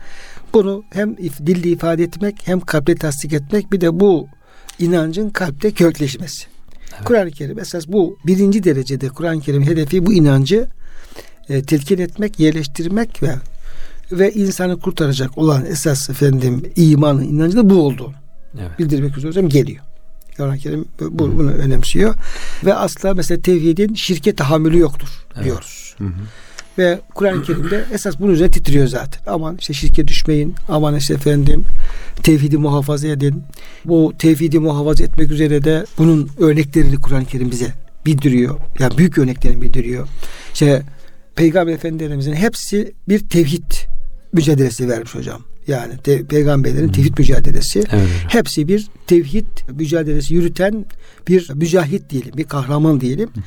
[0.54, 4.28] bunu hem dilde ifade etmek hem kalple tasdik etmek bir de bu
[4.80, 6.46] inancın kalpte kökleşmesi.
[6.96, 7.06] Evet.
[7.06, 10.68] Kur'an-ı Kerim esas bu birinci derecede Kur'an-ı Kerim hedefi bu inancı
[11.50, 13.36] e, telkin etmek, yerleştirmek ve
[14.12, 18.14] ve insanı kurtaracak olan esas efendim imanın inancı da bu oldu.
[18.60, 18.80] Evet.
[18.80, 19.84] Bildirmek üzere hocam geliyor.
[20.38, 22.16] Kur'an-ı Kerim bu, bunu önemsiyor.
[22.66, 25.46] Ve asla mesela tevhidin şirke tahammülü yoktur evet.
[25.46, 25.96] diyoruz.
[25.98, 26.10] Hı hı.
[26.78, 29.22] Ve Kur'an-ı Kerim'de esas bunun üzerine titriyor zaten.
[29.28, 30.56] Aman işte şirke düşmeyin.
[30.70, 31.64] Aman işte efendim
[32.24, 33.44] tevhidi muhafaza edin.
[33.86, 37.74] Bu tevhidi muhafaza etmek üzere de bunun örneklerini Kur'an-ı Kerim bize
[38.06, 38.60] bildiriyor.
[38.80, 40.08] Yani büyük örneklerini bildiriyor.
[40.54, 40.84] İşte
[41.36, 43.72] Peygamber Efendilerimizin hepsi bir tevhid
[44.34, 45.42] mücadelesi vermiş hocam.
[45.68, 47.84] Yani te, peygamberlerin tevhid mücadelesi.
[47.92, 48.08] Evet.
[48.28, 50.86] Hepsi bir tevhid mücadelesi yürüten
[51.28, 53.30] bir mücahit diyelim, bir kahraman diyelim.
[53.30, 53.42] Hı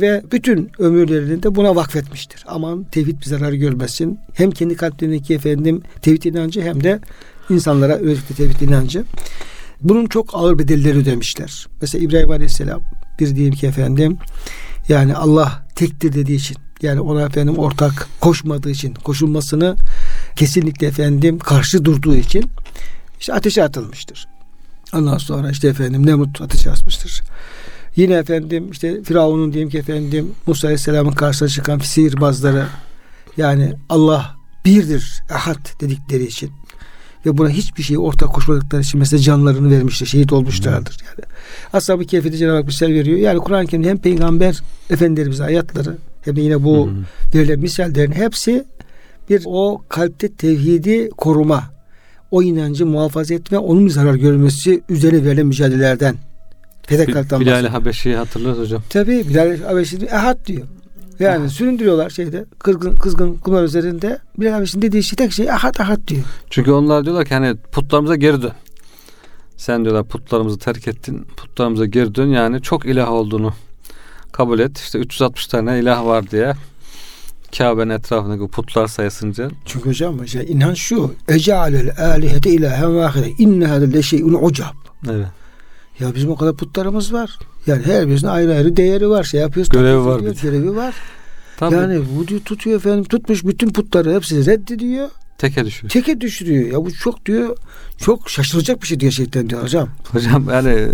[0.00, 2.44] ve bütün ömürlerini de buna vakfetmiştir.
[2.48, 4.18] Aman tevhid bir zarar görmesin.
[4.34, 7.00] Hem kendi kalplerindeki efendim tevhid inancı hem de
[7.50, 9.04] insanlara özellikle tevhid inancı.
[9.80, 11.66] Bunun çok ağır bedelleri ödemişler.
[11.80, 12.80] Mesela İbrahim Aleyhisselam
[13.20, 14.18] bir diyeyim ki efendim
[14.88, 19.76] yani Allah tektir dediği için yani ona efendim ortak koşmadığı için koşulmasını
[20.36, 22.44] kesinlikle efendim karşı durduğu için
[23.20, 24.26] işte ateşe atılmıştır.
[24.94, 27.22] Ondan sonra işte efendim Nemrut ateşe atmıştır.
[27.96, 32.66] Yine efendim işte Firavun'un diyelim ki efendim Musa Aleyhisselam'ın karşısına çıkan sihirbazları
[33.36, 36.50] yani Allah birdir, ahad dedikleri için
[37.26, 40.96] ve buna hiçbir şey ortak koşmadıkları için mesela canlarını vermişler, şehit olmuşlardır.
[41.04, 41.28] Yani
[41.72, 43.18] Ashab-ı Kehf'de Cenab-ı Hak misal veriyor.
[43.18, 45.90] Yani Kur'an-ı Kerim'de hem peygamber efendilerimize ayetleri
[46.20, 46.90] hem de yine bu
[47.34, 48.64] verilen misallerin hepsi
[49.30, 51.62] bir o kalpte tevhidi koruma,
[52.30, 56.16] o inancı muhafaza etme, onun zarar görmesi üzerine verilen mücadelelerden
[56.86, 58.82] Fedakarlıktan Bilal-i Habeşi'yi hatırlıyoruz hocam.
[58.90, 60.66] Tabi Bilal-i Habeşi ehad diyor.
[61.20, 61.48] Yani ah.
[61.48, 64.18] süründürüyorlar şeyde kızgın, kızgın kumar üzerinde.
[64.38, 66.22] Bilal Habeşi'nin dediği şey tek şey ahad ahad diyor.
[66.50, 68.52] Çünkü onlar diyorlar ki hani putlarımıza geri dön.
[69.56, 71.26] Sen diyorlar putlarımızı terk ettin.
[71.36, 73.52] Putlarımıza geri dön yani çok ilah olduğunu
[74.32, 74.78] kabul et.
[74.78, 76.52] İşte 360 tane ilah var diye
[77.58, 79.50] Kabe'nin etrafındaki putlar sayısınca.
[79.64, 81.14] Çünkü hocam şey, inan şu.
[81.28, 83.30] Eca'alel alihete ilahen vahide.
[83.38, 84.74] İnne hadel leşeyun ucab.
[85.10, 85.26] Evet.
[86.00, 87.38] Ya bizim o kadar putlarımız var.
[87.66, 89.24] Yani her birisinin ayrı ayrı değeri var.
[89.24, 89.72] Şey yapıyoruz.
[89.72, 90.20] Görevi var.
[90.20, 90.94] Ediyor, görevi var.
[91.56, 91.74] Tabii.
[91.74, 95.08] Yani bu diyor tutuyor efendim tutmuş bütün putları hepsini reddediyor.
[95.38, 95.90] Teke düşürüyor.
[95.90, 96.72] Teke düşürüyor.
[96.72, 97.56] Ya bu çok diyor
[97.98, 99.88] çok şaşıracak bir şey gerçekten diyor hocam.
[100.12, 100.88] Hocam yani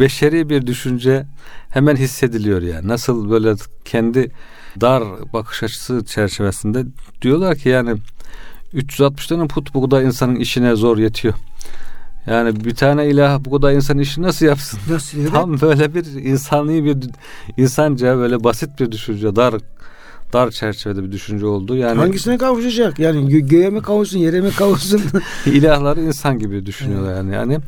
[0.00, 1.26] beşeri bir düşünce
[1.70, 2.88] hemen hissediliyor yani.
[2.88, 4.30] Nasıl böyle kendi
[4.80, 6.84] dar bakış açısı çerçevesinde
[7.22, 7.96] diyorlar ki yani
[8.72, 11.34] 360 tane put bu kadar insanın işine zor yetiyor.
[12.26, 14.80] Yani bir tane ilah bu kadar insan işi nasıl yapsın?
[14.88, 15.18] Nasıl?
[15.18, 15.32] Evet.
[15.32, 16.96] Tam böyle bir insani bir
[17.56, 19.54] insanca böyle basit bir düşünce, dar
[20.32, 21.76] dar çerçevede bir düşünce oldu.
[21.76, 22.98] Yani hangisine kavuşacak?
[22.98, 25.02] Yani gö- göğe mi kavuşsun, yere mi kavuşsun?
[25.46, 27.34] İlahları insan gibi düşünüyorlar yani.
[27.34, 27.58] Yani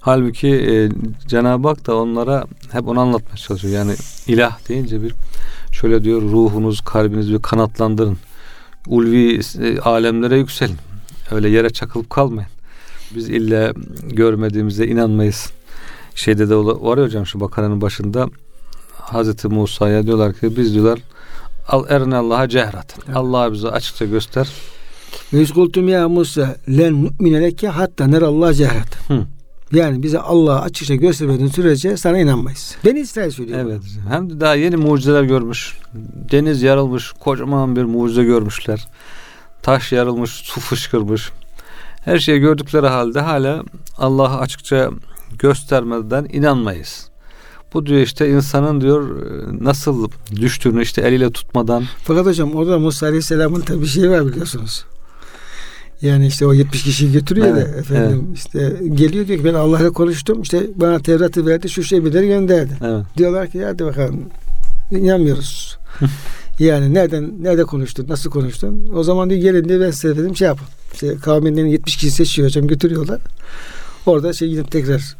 [0.00, 0.88] halbuki e,
[1.28, 3.74] Cenab-ı Hak da onlara hep onu anlatmaya çalışıyor.
[3.74, 3.94] Yani
[4.26, 5.14] ilah deyince bir
[5.72, 8.18] şöyle diyor ruhunuz, kalbiniz bir kanatlandırın.
[8.86, 10.76] Ulvi e, alemlere yükselin.
[11.30, 12.50] Öyle yere çakılıp kalmayın.
[13.14, 15.50] Biz illa görmediğimize inanmayız.
[16.14, 18.28] Şeyde de var ya hocam şu Bakara'nın başında
[18.94, 20.98] Hazreti Musa'ya diyorlar ki biz diyorlar
[21.68, 22.98] al erne Allah'a cehrat.
[23.06, 23.16] Evet.
[23.16, 24.48] Allah'ı bize açıkça göster.
[25.32, 28.98] Ve kultum ya Musa len nu'mine leke hatta nerallah cehrat.
[29.72, 32.76] Yani bize Allah'ı açıkça göstermediğin sürece sana inanmayız.
[32.84, 33.58] Beni İsrail söylüyor.
[33.58, 33.82] Evet.
[34.08, 35.78] Hem de daha yeni mucizeler görmüş.
[36.32, 37.12] Deniz yarılmış.
[37.12, 38.88] Kocaman bir mucize görmüşler.
[39.62, 40.30] Taş yarılmış.
[40.30, 41.30] Su fışkırmış.
[42.04, 43.62] Her şeyi gördükleri halde hala
[43.98, 44.90] Allah'ı açıkça
[45.38, 47.07] göstermeden inanmayız.
[47.74, 49.22] Bu diyor işte insanın diyor
[49.60, 51.84] nasıl düştüğünü işte eliyle tutmadan.
[52.04, 54.84] Fakat hocam orada Musa Aleyhisselam'ın tabi bir şey var biliyorsunuz.
[56.02, 58.38] Yani işte o 70 kişiyi götürüyor evet, da efendim evet.
[58.38, 62.72] işte geliyor diyor ki ben Allah'la konuştum işte bana Tevrat'ı verdi şu şeyleri gönderdi.
[62.84, 63.04] Evet.
[63.16, 64.22] Diyorlar ki hadi bakalım
[64.90, 65.78] inanmıyoruz.
[66.58, 70.48] yani nereden nerede konuştun nasıl konuştun o zaman diyor gelin diye ben size dedim şey
[70.48, 70.66] yapın.
[70.92, 73.20] İşte kavminden 70 kişi seçiyor hocam götürüyorlar.
[74.06, 75.16] Orada şey yine tekrar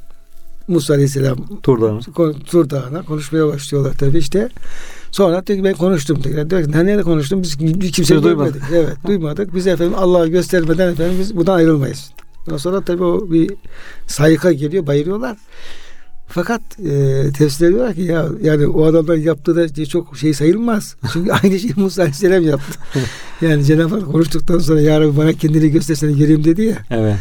[0.68, 2.00] Musa Aleyhisselam Tur Dağı'na.
[2.46, 4.48] Tur Dağı'na konuşmaya başlıyorlar tabii işte.
[5.10, 6.50] Sonra diyor ki ben konuştum tekrar.
[6.50, 7.42] Diyor ki nerede konuştum?
[7.42, 7.56] Biz
[7.92, 8.62] kimse duymadık.
[8.74, 9.54] Evet duymadık.
[9.54, 12.10] Biz efendim Allah'ı göstermeden efendim biz buradan ayrılmayız.
[12.46, 13.50] Ondan sonra tabii o bir
[14.06, 15.36] sayıka geliyor bayılıyorlar.
[16.28, 20.96] Fakat e, tefsirler diyorlar ki ya yani o adamlar yaptığı da çok şey sayılmaz.
[21.12, 22.78] Çünkü aynı şeyi Musa Aleyhisselam yaptı.
[23.40, 26.76] yani Cenab-ı Hak konuştuktan sonra ya Rabbi bana kendini göstersene göreyim dedi ya.
[26.90, 27.16] Evet.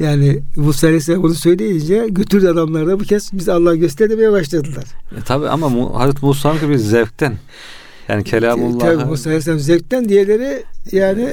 [0.00, 4.84] Yani Musa Aleyhisselam bunu söyleyince götürdü adamlar da bu kez biz Allah göster demeye başladılar.
[5.18, 7.36] E, tabi ama Hazreti Musa'nın gibi zevkten
[8.08, 8.80] yani kelamullah.
[8.80, 11.28] Tabi Musa Aleyhisselam zevkten diğerleri yani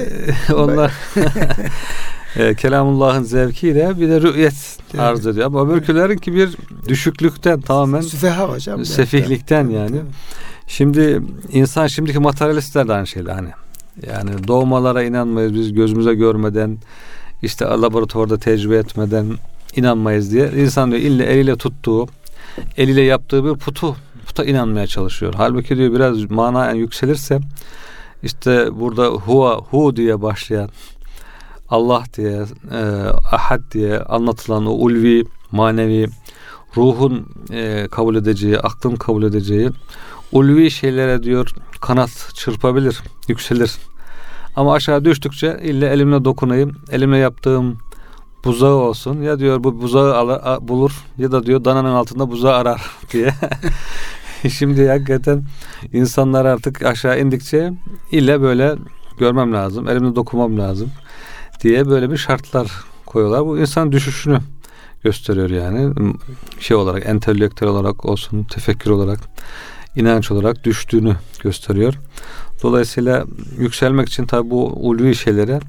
[0.56, 0.94] onlar
[2.36, 5.02] e, kelamullah'ın zevkiyle bir de rü'yet evet.
[5.02, 5.46] arz ediyor.
[5.46, 8.86] Ama öbürkülerin ki bir düşüklükten tamamen Süfeha hocam.
[8.86, 9.96] Sefihlikten yani.
[9.96, 10.06] Evet.
[10.68, 13.50] Şimdi insan şimdiki materyalistler de aynı şeyler hani.
[14.08, 16.78] Yani doğmalara inanmayız biz gözümüze görmeden
[17.42, 19.38] işte laboratuvarda tecrübe etmeden
[19.76, 22.08] inanmayız diye insan diyor ille eliyle tuttuğu
[22.78, 23.96] eliyle yaptığı bir putu
[24.28, 25.34] puta inanmaya çalışıyor.
[25.38, 27.40] Halbuki diyor biraz mana yükselirse
[28.24, 30.70] işte burada huwa hu diye başlayan
[31.70, 32.82] Allah diye e,
[33.32, 36.08] ahad diye anlatılan o ulvi manevi
[36.78, 39.70] ruhun e, kabul edeceği, aklın kabul edeceği
[40.32, 43.78] ulvi şeylere diyor kanat çırpabilir, yükselir.
[44.58, 47.78] Ama aşağı düştükçe illa elimle dokunayım, elimle yaptığım
[48.46, 49.22] buzağı olsun.
[49.22, 53.34] Ya diyor bu buzağı al, bulur ya da diyor dananın altında buzağı arar diye.
[54.50, 55.44] Şimdi hakikaten
[55.94, 57.74] insanlar artık aşağı indikçe
[58.12, 58.76] illa böyle
[59.20, 60.92] görmem lazım, elimle dokunmam lazım
[61.64, 62.72] diye böyle bir şartlar
[63.06, 63.46] koyuyorlar.
[63.46, 64.40] Bu insan düşüşünü
[65.04, 65.94] gösteriyor yani.
[66.60, 69.20] Şey olarak, entelektüel olarak olsun, tefekkür olarak,
[69.98, 71.94] inanç olarak düştüğünü gösteriyor.
[72.64, 73.26] Dolayısıyla
[73.60, 75.60] yükselmek için tabi bu ulvi şeylere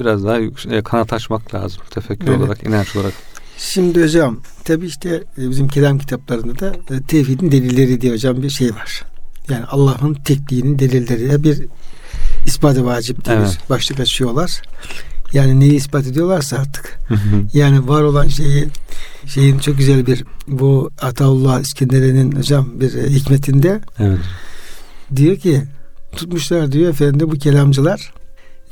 [0.00, 0.38] biraz daha
[0.70, 1.82] e, kanat açmak lazım.
[1.90, 2.40] Tefekkür evet.
[2.40, 3.12] olarak, inanç olarak.
[3.58, 8.50] Şimdi hocam tabi işte e, bizim kelam kitaplarında da e, tevhidin delilleri diye hocam bir
[8.50, 9.04] şey var.
[9.50, 11.64] Yani Allah'ın tekliğinin delilleri bir
[12.46, 13.58] ispatı vacip diye evet.
[13.64, 14.62] bir başlık açıyorlar.
[15.32, 16.98] Yani neyi ispat ediyorlarsa artık.
[17.52, 18.68] yani var olan şeyi
[19.26, 24.18] şeyin çok güzel bir bu Ataullah İskenderi'nin hocam bir hikmetinde evet.
[25.16, 25.62] diyor ki
[26.12, 28.12] tutmuşlar diyor efendim bu kelamcılar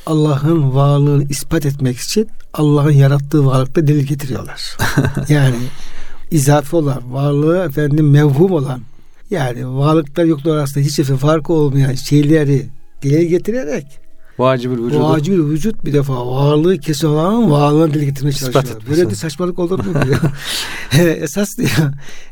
[0.06, 4.76] Allah'ın varlığını ispat etmek için Allah'ın yarattığı varlıkta delil getiriyorlar.
[5.28, 5.56] yani
[6.30, 8.80] izafi olan, varlığı efendim mevhum olan
[9.30, 12.66] yani varlıklar yoklar arasında hiç farkı olmayan şeyleri
[13.02, 14.03] delil getirerek
[14.38, 15.00] Vacibül vücut.
[15.00, 18.64] Vacibül vücut bir defa varlığı kesin olan varlığını dile getirmeye çalışıyor.
[18.90, 20.20] Böyle bir saçmalık olur mu diyor.
[21.22, 21.70] Esas diyor.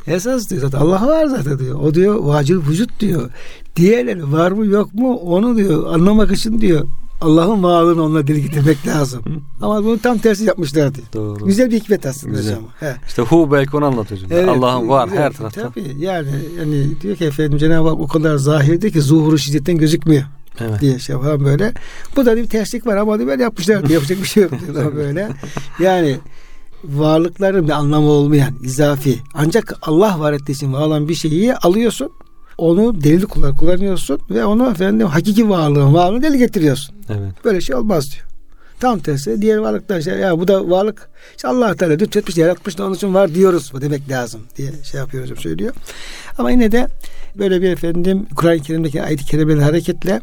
[0.07, 1.81] Esas diyor zaten Allah var zaten diyor.
[1.81, 3.31] O diyor vacibül vücut diyor.
[3.77, 6.87] Diğerleri var mı yok mu onu diyor anlamak için diyor
[7.21, 9.23] Allah'ın varlığını onunla dile getirmek lazım.
[9.61, 10.99] Ama bunu tam tersi yapmışlardı.
[11.15, 11.47] Doğru.
[11.47, 12.55] Güzel bir hikmet aslında Güzel.
[12.57, 12.69] hocam.
[12.81, 12.97] He.
[13.09, 14.21] İşte hu belki onu anlatıyor.
[14.31, 15.23] Evet, Allah'ın var güzel.
[15.23, 15.63] her tarafta.
[15.63, 20.23] Tabii yani, yani diyor ki efendim Cenab-ı Hak o kadar zahirdi ki zuhuru şiddetten gözükmüyor
[20.61, 20.81] evet.
[20.81, 21.73] diye şey falan böyle.
[22.17, 25.29] Bu da bir terslik var ama böyle yapmışlar yapacak bir şey yok diyorlar böyle.
[25.81, 26.19] Yani
[26.85, 32.13] varlıkların bir anlamı olmayan izafi ancak Allah var ettiği için var olan bir şeyi alıyorsun
[32.59, 36.95] onu delil olarak kullanıyorsun ve onu efendim hakiki varlığın varlığını deli getiriyorsun.
[37.09, 37.45] Evet.
[37.45, 38.27] Böyle şey olmaz diyor.
[38.81, 42.87] Tam tersi diğer varlıklar işte ya bu da varlık işte Allah Teala lütfetmiş yaratmış da
[42.87, 45.75] onun için var diyoruz bu demek lazım diye şey yapıyor söylüyor.
[46.39, 46.89] Ama yine de
[47.39, 50.21] böyle bir efendim Kur'an-ı Kerim'deki ayet-i kerimeler hareketle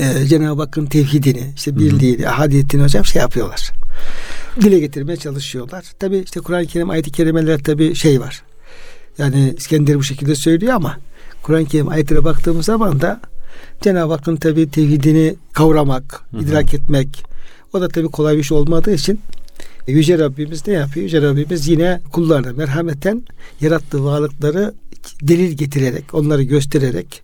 [0.00, 3.70] e, Cenab-ı Hakk'ın tevhidini, işte birliğini, ahadiyetini hocam şey yapıyorlar.
[4.60, 5.84] Dile getirmeye çalışıyorlar.
[5.98, 8.42] Tabi işte Kur'an-ı Kerim ayet-i kerimeler tabi şey var.
[9.18, 10.98] Yani İskender bu şekilde söylüyor ama
[11.42, 13.20] Kur'an-ı Kerim ayetlere baktığımız zaman da
[13.80, 16.42] Cenab-ı Hakk'ın tabi tevhidini kavramak, Hı-hı.
[16.42, 17.24] idrak etmek
[17.72, 19.20] o da tabi kolay bir şey olmadığı için
[19.86, 21.04] Yüce Rabbimiz ne yapıyor?
[21.04, 23.22] Yüce Rabbimiz yine kullarına merhameten
[23.60, 24.74] yarattığı varlıkları
[25.22, 27.22] delil getirerek, onları göstererek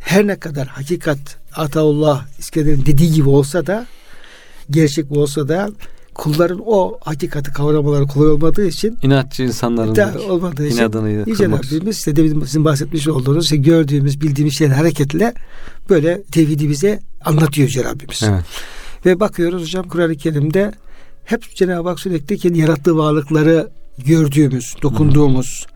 [0.00, 1.18] her ne kadar hakikat
[1.56, 3.86] Ataullah İskender'in dediği gibi olsa da
[4.70, 5.70] gerçek olsa da
[6.14, 10.76] kulların o hakikati kavramaları kolay olmadığı için inatçı insanların da olmadığı için
[11.26, 15.34] Yüce Rabbimiz işte sizin bahsetmiş olduğunuz işte gördüğümüz bildiğimiz şeyler hareketle
[15.90, 18.22] böyle tevhidi bize anlatıyor Yüce Rabbimiz.
[18.22, 18.44] Evet.
[19.06, 20.72] Ve bakıyoruz hocam Kur'an-ı Kerim'de
[21.24, 23.68] hep Cenab-ı Hak sürekli kendi yarattığı varlıkları
[24.06, 25.66] gördüğümüz, dokunduğumuz,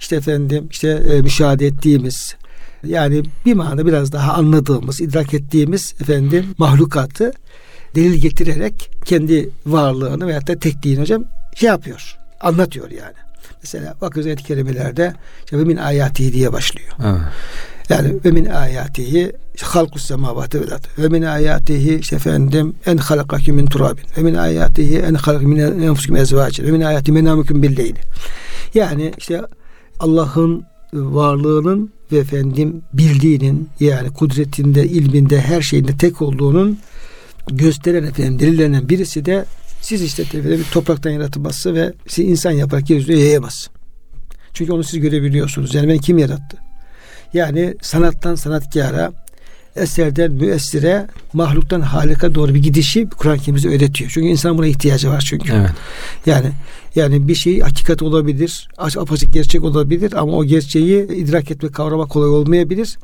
[0.00, 2.34] işte efendim işte e, müşahede ettiğimiz
[2.84, 7.32] yani bir manada biraz daha anladığımız, idrak ettiğimiz efendim mahlukatı
[7.94, 11.24] delil getirerek kendi varlığını veyahut da tekliğini hocam
[11.54, 12.16] şey yapıyor.
[12.40, 13.14] Anlatıyor yani.
[13.62, 15.14] Mesela bakıyoruz ayet-i kerimelerde
[15.44, 16.88] işte ve min ayatihi diye başlıyor.
[17.04, 17.20] Evet.
[17.88, 23.66] Yani ve min ayatihi halkus semavati vel Ve min ayatihi işte efendim en halakaki min
[23.66, 24.04] turabin.
[24.16, 26.66] Ve min ayatihi en halak min enfusikum ezvacin.
[26.66, 27.98] Ve min ayati menamukum billeyli.
[28.74, 29.42] Yani işte
[30.00, 36.78] Allah'ın varlığının ve efendim bildiğinin yani kudretinde, ilminde, her şeyinde tek olduğunun
[37.50, 39.44] gösteren efendim delillerinden birisi de
[39.82, 43.70] siz işte efendim topraktan yaratılması ve sizi insan yaparak yeryüzüne yayamaz.
[44.54, 45.74] Çünkü onu siz görebiliyorsunuz.
[45.74, 46.56] Yani beni kim yarattı?
[47.32, 49.12] Yani sanattan sanatkara,
[49.76, 54.10] eserden müessire, mahluktan halika doğru bir gidişi Kur'an bize öğretiyor.
[54.14, 55.52] Çünkü insan buna ihtiyacı var çünkü.
[55.52, 55.70] Evet.
[56.26, 56.50] Yani
[56.94, 62.28] yani bir şey hakikat olabilir, apaçık gerçek olabilir ama o gerçeği idrak etmek, kavramak kolay
[62.28, 62.98] olmayabilir.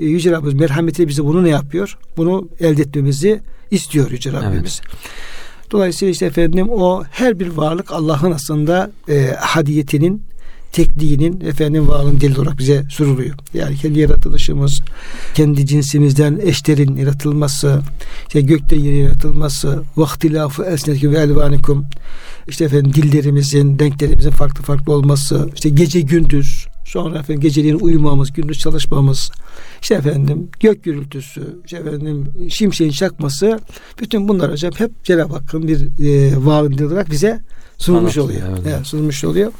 [0.00, 1.98] E, Yüce Rabbimiz merhametiyle bize bunu ne yapıyor?
[2.16, 4.80] Bunu elde etmemizi istiyor Yüce Rabbimiz.
[4.84, 5.72] Evet.
[5.72, 10.22] Dolayısıyla işte efendim o her bir varlık Allah'ın aslında e, hadiyetinin
[10.72, 13.34] tekliğinin efendim varlığın delil olarak bize sunuluyor.
[13.54, 14.80] Yani kendi yaratılışımız,
[15.34, 17.80] kendi cinsimizden eşlerin yaratılması,
[18.26, 21.86] işte gökte yeri yaratılması, vaktilafı esnetikum ve elvanikum,
[22.48, 28.58] işte efendim dillerimizin, renklerimizin farklı farklı olması, işte gece gündüz, sonra efendim geceliğin uyumamız, gündüz
[28.58, 29.30] çalışmamız,
[29.82, 33.60] işte efendim gök gürültüsü, işte efendim şimşeğin çakması,
[34.00, 37.40] bütün bunlar hocam hep Cenab-ı Hakk'ın bir e, varlığı olarak bize
[37.78, 38.48] sunulmuş oluyor.
[38.48, 38.60] Evet.
[38.66, 38.86] evet.
[38.86, 39.52] sunulmuş oluyor.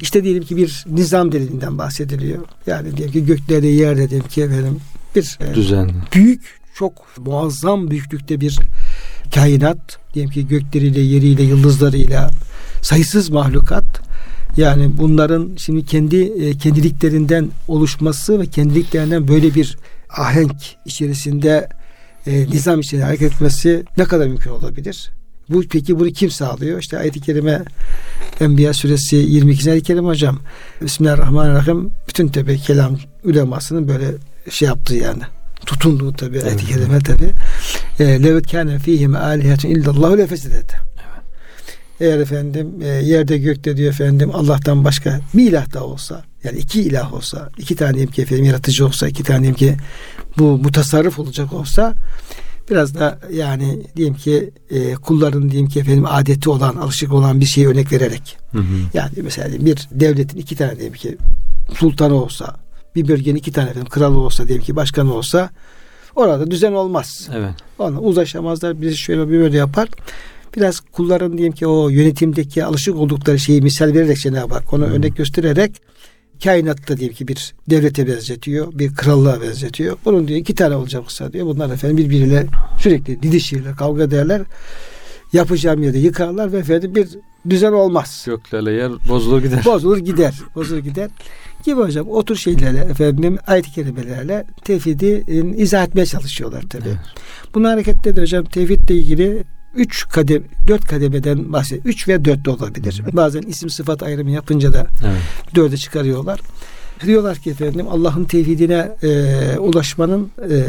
[0.00, 2.44] İşte diyelim ki bir nizam delilinden bahsediliyor.
[2.66, 4.80] Yani diyelim ki göklerde yerde diyelim ki efendim
[5.16, 8.58] bir e, düzen büyük çok muazzam büyüklükte bir
[9.34, 12.30] kainat diyelim ki gökleriyle yeriyle yıldızlarıyla
[12.82, 14.00] sayısız mahlukat
[14.56, 19.78] yani bunların şimdi kendi e, kendiliklerinden oluşması ve kendiliklerinden böyle bir
[20.10, 21.68] ahenk içerisinde
[22.26, 25.10] e, nizam içinde hareket etmesi ne kadar mümkün olabilir?
[25.48, 26.80] Bu peki bunu kim sağlıyor?
[26.80, 27.62] İşte ayet-i kerime
[28.40, 29.70] Enbiya suresi 22.
[29.70, 30.38] ayet-i kerime hocam.
[30.82, 31.90] Bismillahirrahmanirrahim.
[32.08, 34.06] Bütün tabi kelam ulemasının böyle
[34.50, 35.22] şey yaptığı yani
[35.66, 36.46] tutunduğu tabi evet.
[36.46, 37.30] ayet-i kerime tabi.
[37.98, 40.76] E, Lev kâne fîhim âlihetun illallahu lefesedete.
[42.00, 46.82] Eğer efendim e, yerde gökte diyor efendim Allah'tan başka bir ilah da olsa yani iki
[46.82, 49.76] ilah olsa iki tane ki efendim yaratıcı olsa iki tane ki
[50.38, 51.94] bu mutasarrıf olacak olsa
[52.70, 57.46] biraz da yani diyelim ki e, kulların diyelim ki efendim adeti olan alışık olan bir
[57.46, 58.64] şeyi örnek vererek hı hı.
[58.94, 61.16] yani mesela bir devletin iki tane diyelim ki
[61.74, 62.56] sultanı olsa
[62.94, 65.50] bir bölgenin iki tane efendim kralı olsa diyelim ki başkanı olsa
[66.16, 67.28] orada düzen olmaz.
[67.34, 67.54] Evet.
[67.78, 68.80] Ona uzlaşamazlar.
[68.80, 69.88] Birisi şöyle bir böyle yapar.
[70.56, 74.92] Biraz kulların diyelim ki o yönetimdeki alışık oldukları şeyi misal vererek Cenab-ı Hak onu hmm.
[74.92, 75.72] örnek göstererek
[76.44, 79.96] kainatta diyelim ki bir devlete benzetiyor, bir krallığa benzetiyor.
[80.04, 81.46] Bunun diyor iki tane olacaksa diyor.
[81.46, 82.46] Bunlar efendim birbiriyle
[82.78, 84.42] sürekli didişirler, kavga ederler.
[85.32, 87.08] Yapacağım yerde yıkarlar ve efendim bir
[87.50, 88.22] düzen olmaz.
[88.26, 89.62] Göklerle yer bozulur gider.
[89.64, 90.34] Bozulur gider.
[90.54, 91.10] Bozulur gider.
[91.64, 95.24] Gibi hocam o tür şeylerle efendim ayet-i kerimelerle tevhidi
[95.56, 96.88] izah etmeye çalışıyorlar tabi.
[96.88, 96.98] Evet.
[97.54, 99.44] Bunun hareketle de hocam tevhidle ilgili
[99.76, 101.84] üç kadem, dört kademeden bahsediyor.
[101.84, 103.02] Üç ve dört de olabilir.
[103.12, 105.54] Bazen isim sıfat ayrımı yapınca da evet.
[105.54, 106.40] dörde çıkarıyorlar.
[107.06, 110.64] Diyorlar ki efendim Allah'ın tevhidine e, ulaşmanın e,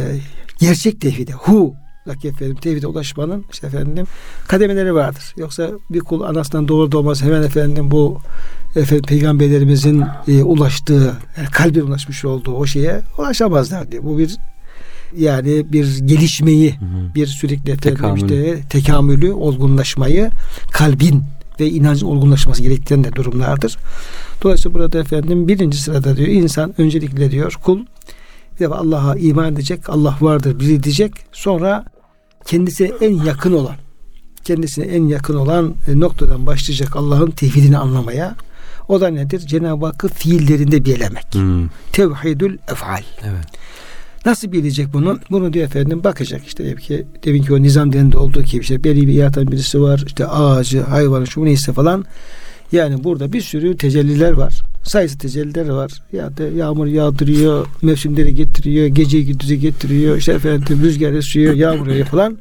[0.59, 1.75] gerçek tevhide, hu
[2.23, 4.07] efendim tevhide ulaşmanın işte efendim
[4.47, 5.33] kademeleri vardır.
[5.37, 8.21] Yoksa bir kul anasından doğru doğmaz hemen efendim bu
[8.75, 14.03] efendim peygamberlerimizin e, ulaştığı yani kalbin ulaşmış olduğu o şeye ulaşamazlar diyor.
[14.03, 14.37] Bu bir
[15.17, 17.15] yani bir gelişmeyi, hı hı.
[17.15, 20.31] bir sürekli efendim işte tekamülü, olgunlaşmayı,
[20.71, 21.23] kalbin
[21.59, 23.77] ve inancın olgunlaşması gerektiren de durumlardır.
[24.43, 27.79] Dolayısıyla burada efendim birinci sırada diyor insan öncelikle diyor kul
[28.59, 31.11] bir Allah'a iman edecek, Allah vardır, bizi diyecek.
[31.31, 31.85] Sonra
[32.45, 33.75] kendisine en yakın olan,
[34.43, 38.35] kendisine en yakın olan e, noktadan başlayacak Allah'ın tevhidini anlamaya.
[38.87, 39.39] O da nedir?
[39.39, 41.33] Cenab-ı Hakk'ı fiillerinde bilemek.
[41.33, 41.69] Hmm.
[41.91, 43.03] Tevhidül efal.
[43.23, 43.45] Evet.
[44.27, 45.19] Nasıl bilecek bunu?
[45.31, 48.83] Bunu diyor efendim bakacak işte diyelim ki demin ki o nizam deninde olduğu gibi işte
[48.83, 52.05] belli bir yaratan birisi var işte ağacı, hayvanı, şu neyse falan.
[52.71, 54.61] Yani burada bir sürü tecelliler var.
[54.83, 55.91] Sayısı tecelliler var.
[56.13, 62.37] Ya da yağmur yağdırıyor, mevsimleri getiriyor, gece gündüzü getiriyor, işte efendim rüzgar esiyor, yağmur falan.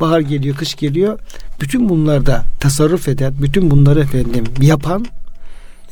[0.00, 1.18] Bahar geliyor, kış geliyor.
[1.60, 5.06] Bütün bunlarda tasarruf eden, bütün bunları efendim yapan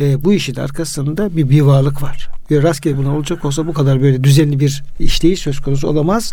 [0.03, 2.29] e, bu işin arkasında bir bir varlık var.
[2.51, 6.33] bir rastgele bunlar olacak olsa bu kadar böyle düzenli bir işleyiş söz konusu olamaz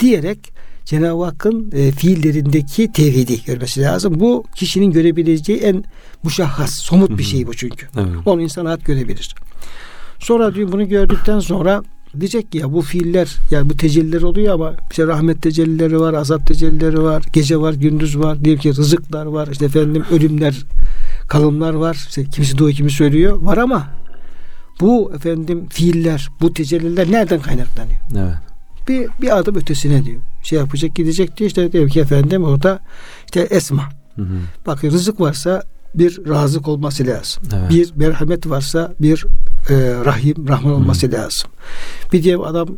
[0.00, 0.38] diyerek
[0.84, 4.20] Cenab-ı Hakk'ın e, fiillerindeki tevhidi görmesi lazım.
[4.20, 5.84] Bu kişinin görebileceği en
[6.22, 7.86] muşahhas, somut bir şey bu çünkü.
[7.96, 8.08] Evet.
[8.26, 9.34] Onu insan rahat görebilir.
[10.18, 11.82] Sonra diyor bunu gördükten sonra
[12.20, 16.46] diyecek ki ya bu fiiller yani bu tecelliler oluyor ama işte rahmet tecellileri var, azap
[16.46, 20.54] tecellileri var, gece var, gündüz var, diyelim ki rızıklar var, işte efendim ölümler,
[21.30, 21.94] kalımlar var.
[22.08, 23.42] İşte kimisi doğu kimisi söylüyor.
[23.42, 23.88] Var ama
[24.80, 28.00] bu efendim fiiller, bu tecelliler nereden kaynaklanıyor?
[28.18, 28.34] Evet.
[28.88, 30.22] Bir, bir adım ötesine diyor.
[30.42, 32.80] Şey yapacak gidecek diyor işte diyor ki efendim orada
[33.24, 33.88] işte esma.
[34.16, 34.36] Hı hı.
[34.66, 35.62] Bak rızık varsa
[35.94, 37.42] bir razık olması lazım.
[37.54, 37.70] Evet.
[37.70, 39.26] Bir merhamet varsa bir
[39.70, 39.74] e,
[40.04, 41.50] rahim, rahman olması lazım.
[42.12, 42.68] Bir diye adam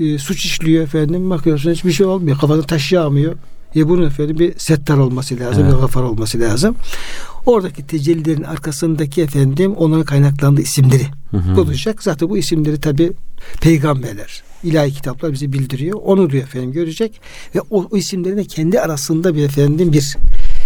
[0.00, 2.38] e, suç işliyor efendim bakıyorsun hiçbir şey olmuyor.
[2.38, 2.92] Kafadan taş
[3.74, 3.86] yağmıyor.
[3.86, 5.74] E bunun efendim bir settar olması lazım, Evet.
[5.74, 6.76] bir gafar olması lazım.
[7.46, 11.56] Oradaki tecellilerin arkasındaki efendim onların kaynaklandığı isimleri Hı hı.
[11.56, 12.02] bulacak.
[12.02, 13.12] Zaten bu isimleri tabi
[13.60, 15.98] peygamberler, ilahi kitaplar bize bildiriyor.
[16.04, 17.20] Onu diyor efendim görecek
[17.54, 20.16] ve o, o isimlerin de kendi arasında bir efendim bir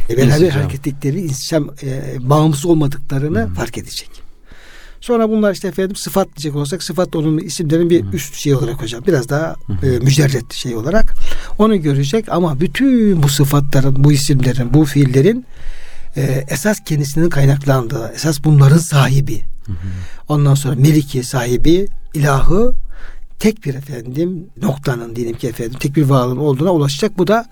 [0.08, 1.26] beraber hareket ettikleri
[1.82, 4.25] e, bağımsız olmadıklarını fark edecek.
[5.00, 8.82] Sonra bunlar işte efendim sıfat diyecek olsak sıfat da onun isimlerin bir üst şey olarak
[8.82, 9.02] hocam.
[9.06, 11.14] Biraz daha e, mücerret şey olarak
[11.58, 15.46] onu görecek ama bütün bu sıfatların, bu isimlerin, bu fiillerin
[16.16, 19.42] e, esas kendisinin kaynaklandığı, esas bunların sahibi.
[20.28, 22.72] Ondan sonra meliki sahibi, ilahı
[23.38, 27.18] tek bir efendim noktanın diyelim ki efendim tek bir varlığın olduğuna ulaşacak.
[27.18, 27.46] Bu da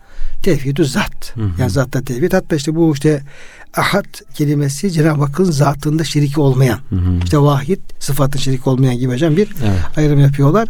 [0.44, 1.36] tevhidü zat.
[1.36, 1.50] Hı hı.
[1.60, 2.32] Yani zatta tevhid.
[2.32, 3.22] Hatta işte bu işte
[3.76, 6.78] ahad kelimesi Cenab-ı Hakk'ın zatında şiriki olmayan.
[6.90, 7.18] Hı hı.
[7.24, 9.80] işte vahid sıfatın şiriki olmayan gibi hocam bir Evet.
[9.96, 10.68] ayrım yapıyorlar.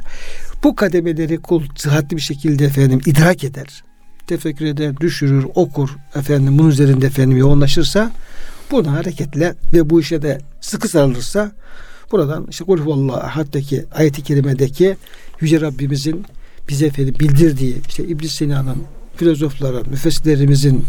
[0.65, 3.85] Bu kademeleri kul sıhhatli bir şekilde efendim idrak eder.
[4.27, 8.13] Tefekkür eder, düşürür, okur efendim bunun üzerinde efendim yoğunlaşırsa
[8.71, 11.53] buna hareketle ve bu işe de sıkı sarılırsa
[12.13, 14.97] buradan işte kul huvallahu ahad'daki ayeti kerimedeki
[15.41, 16.25] Yüce Rabbimizin
[16.69, 18.83] bize efendim bildirdiği işte İbn Sina'nın
[19.17, 20.85] filozofların, müfessirlerimizin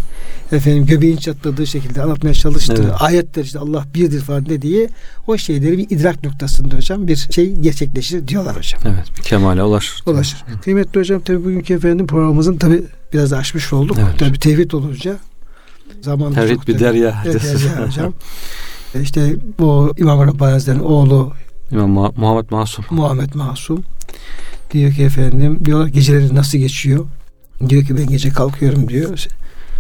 [0.51, 2.93] efendim göbeğin çatladığı şekilde anlatmaya çalıştığı Evet.
[2.99, 4.89] ayetler işte Allah birdir falan dediği
[5.27, 8.81] o şeyleri bir idrak noktasında hocam bir şey gerçekleşir diyorlar hocam.
[8.85, 9.17] Evet.
[9.17, 10.03] Bir kemale ulaşır.
[10.05, 10.43] Ulaşır.
[10.63, 13.97] Kıymetli hocam tabii bugünkü efendim programımızın tabii biraz aşmış olduk.
[13.99, 14.19] Evet.
[14.19, 15.17] Tabii tevhid olunca
[16.01, 17.23] zaman Tevhid çok bir derya.
[17.25, 18.13] Evet, derya hocam.
[18.95, 21.33] E İşte bu İmam Rabbani Hazretleri'nin oğlu
[21.71, 22.85] İmam Muha- Muhammed Masum.
[22.89, 23.83] Muhammed Masum
[24.71, 27.05] diyor ki efendim diyorlar geceleri nasıl geçiyor?
[27.69, 29.25] Diyor ki ben gece kalkıyorum diyor.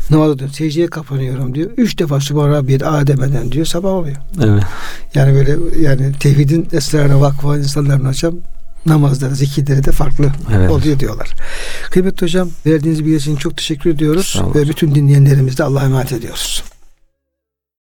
[0.09, 1.71] Namazda diyor secdeye kapanıyorum diyor.
[1.77, 4.15] Üç defa Subhan Rabbiyel Adem'den diyor sabah oluyor.
[4.43, 4.63] Evet.
[5.15, 8.33] Yani böyle yani tevhidin esrarına vakfı olan insanların hocam
[8.85, 10.71] namazları, zikirleri de farklı Evet.
[10.71, 11.33] oluyor diyorlar.
[11.91, 16.63] Kıymetli hocam verdiğiniz bilgi için çok teşekkür ediyoruz ve bütün dinleyenlerimizi de Allah'a emanet ediyoruz.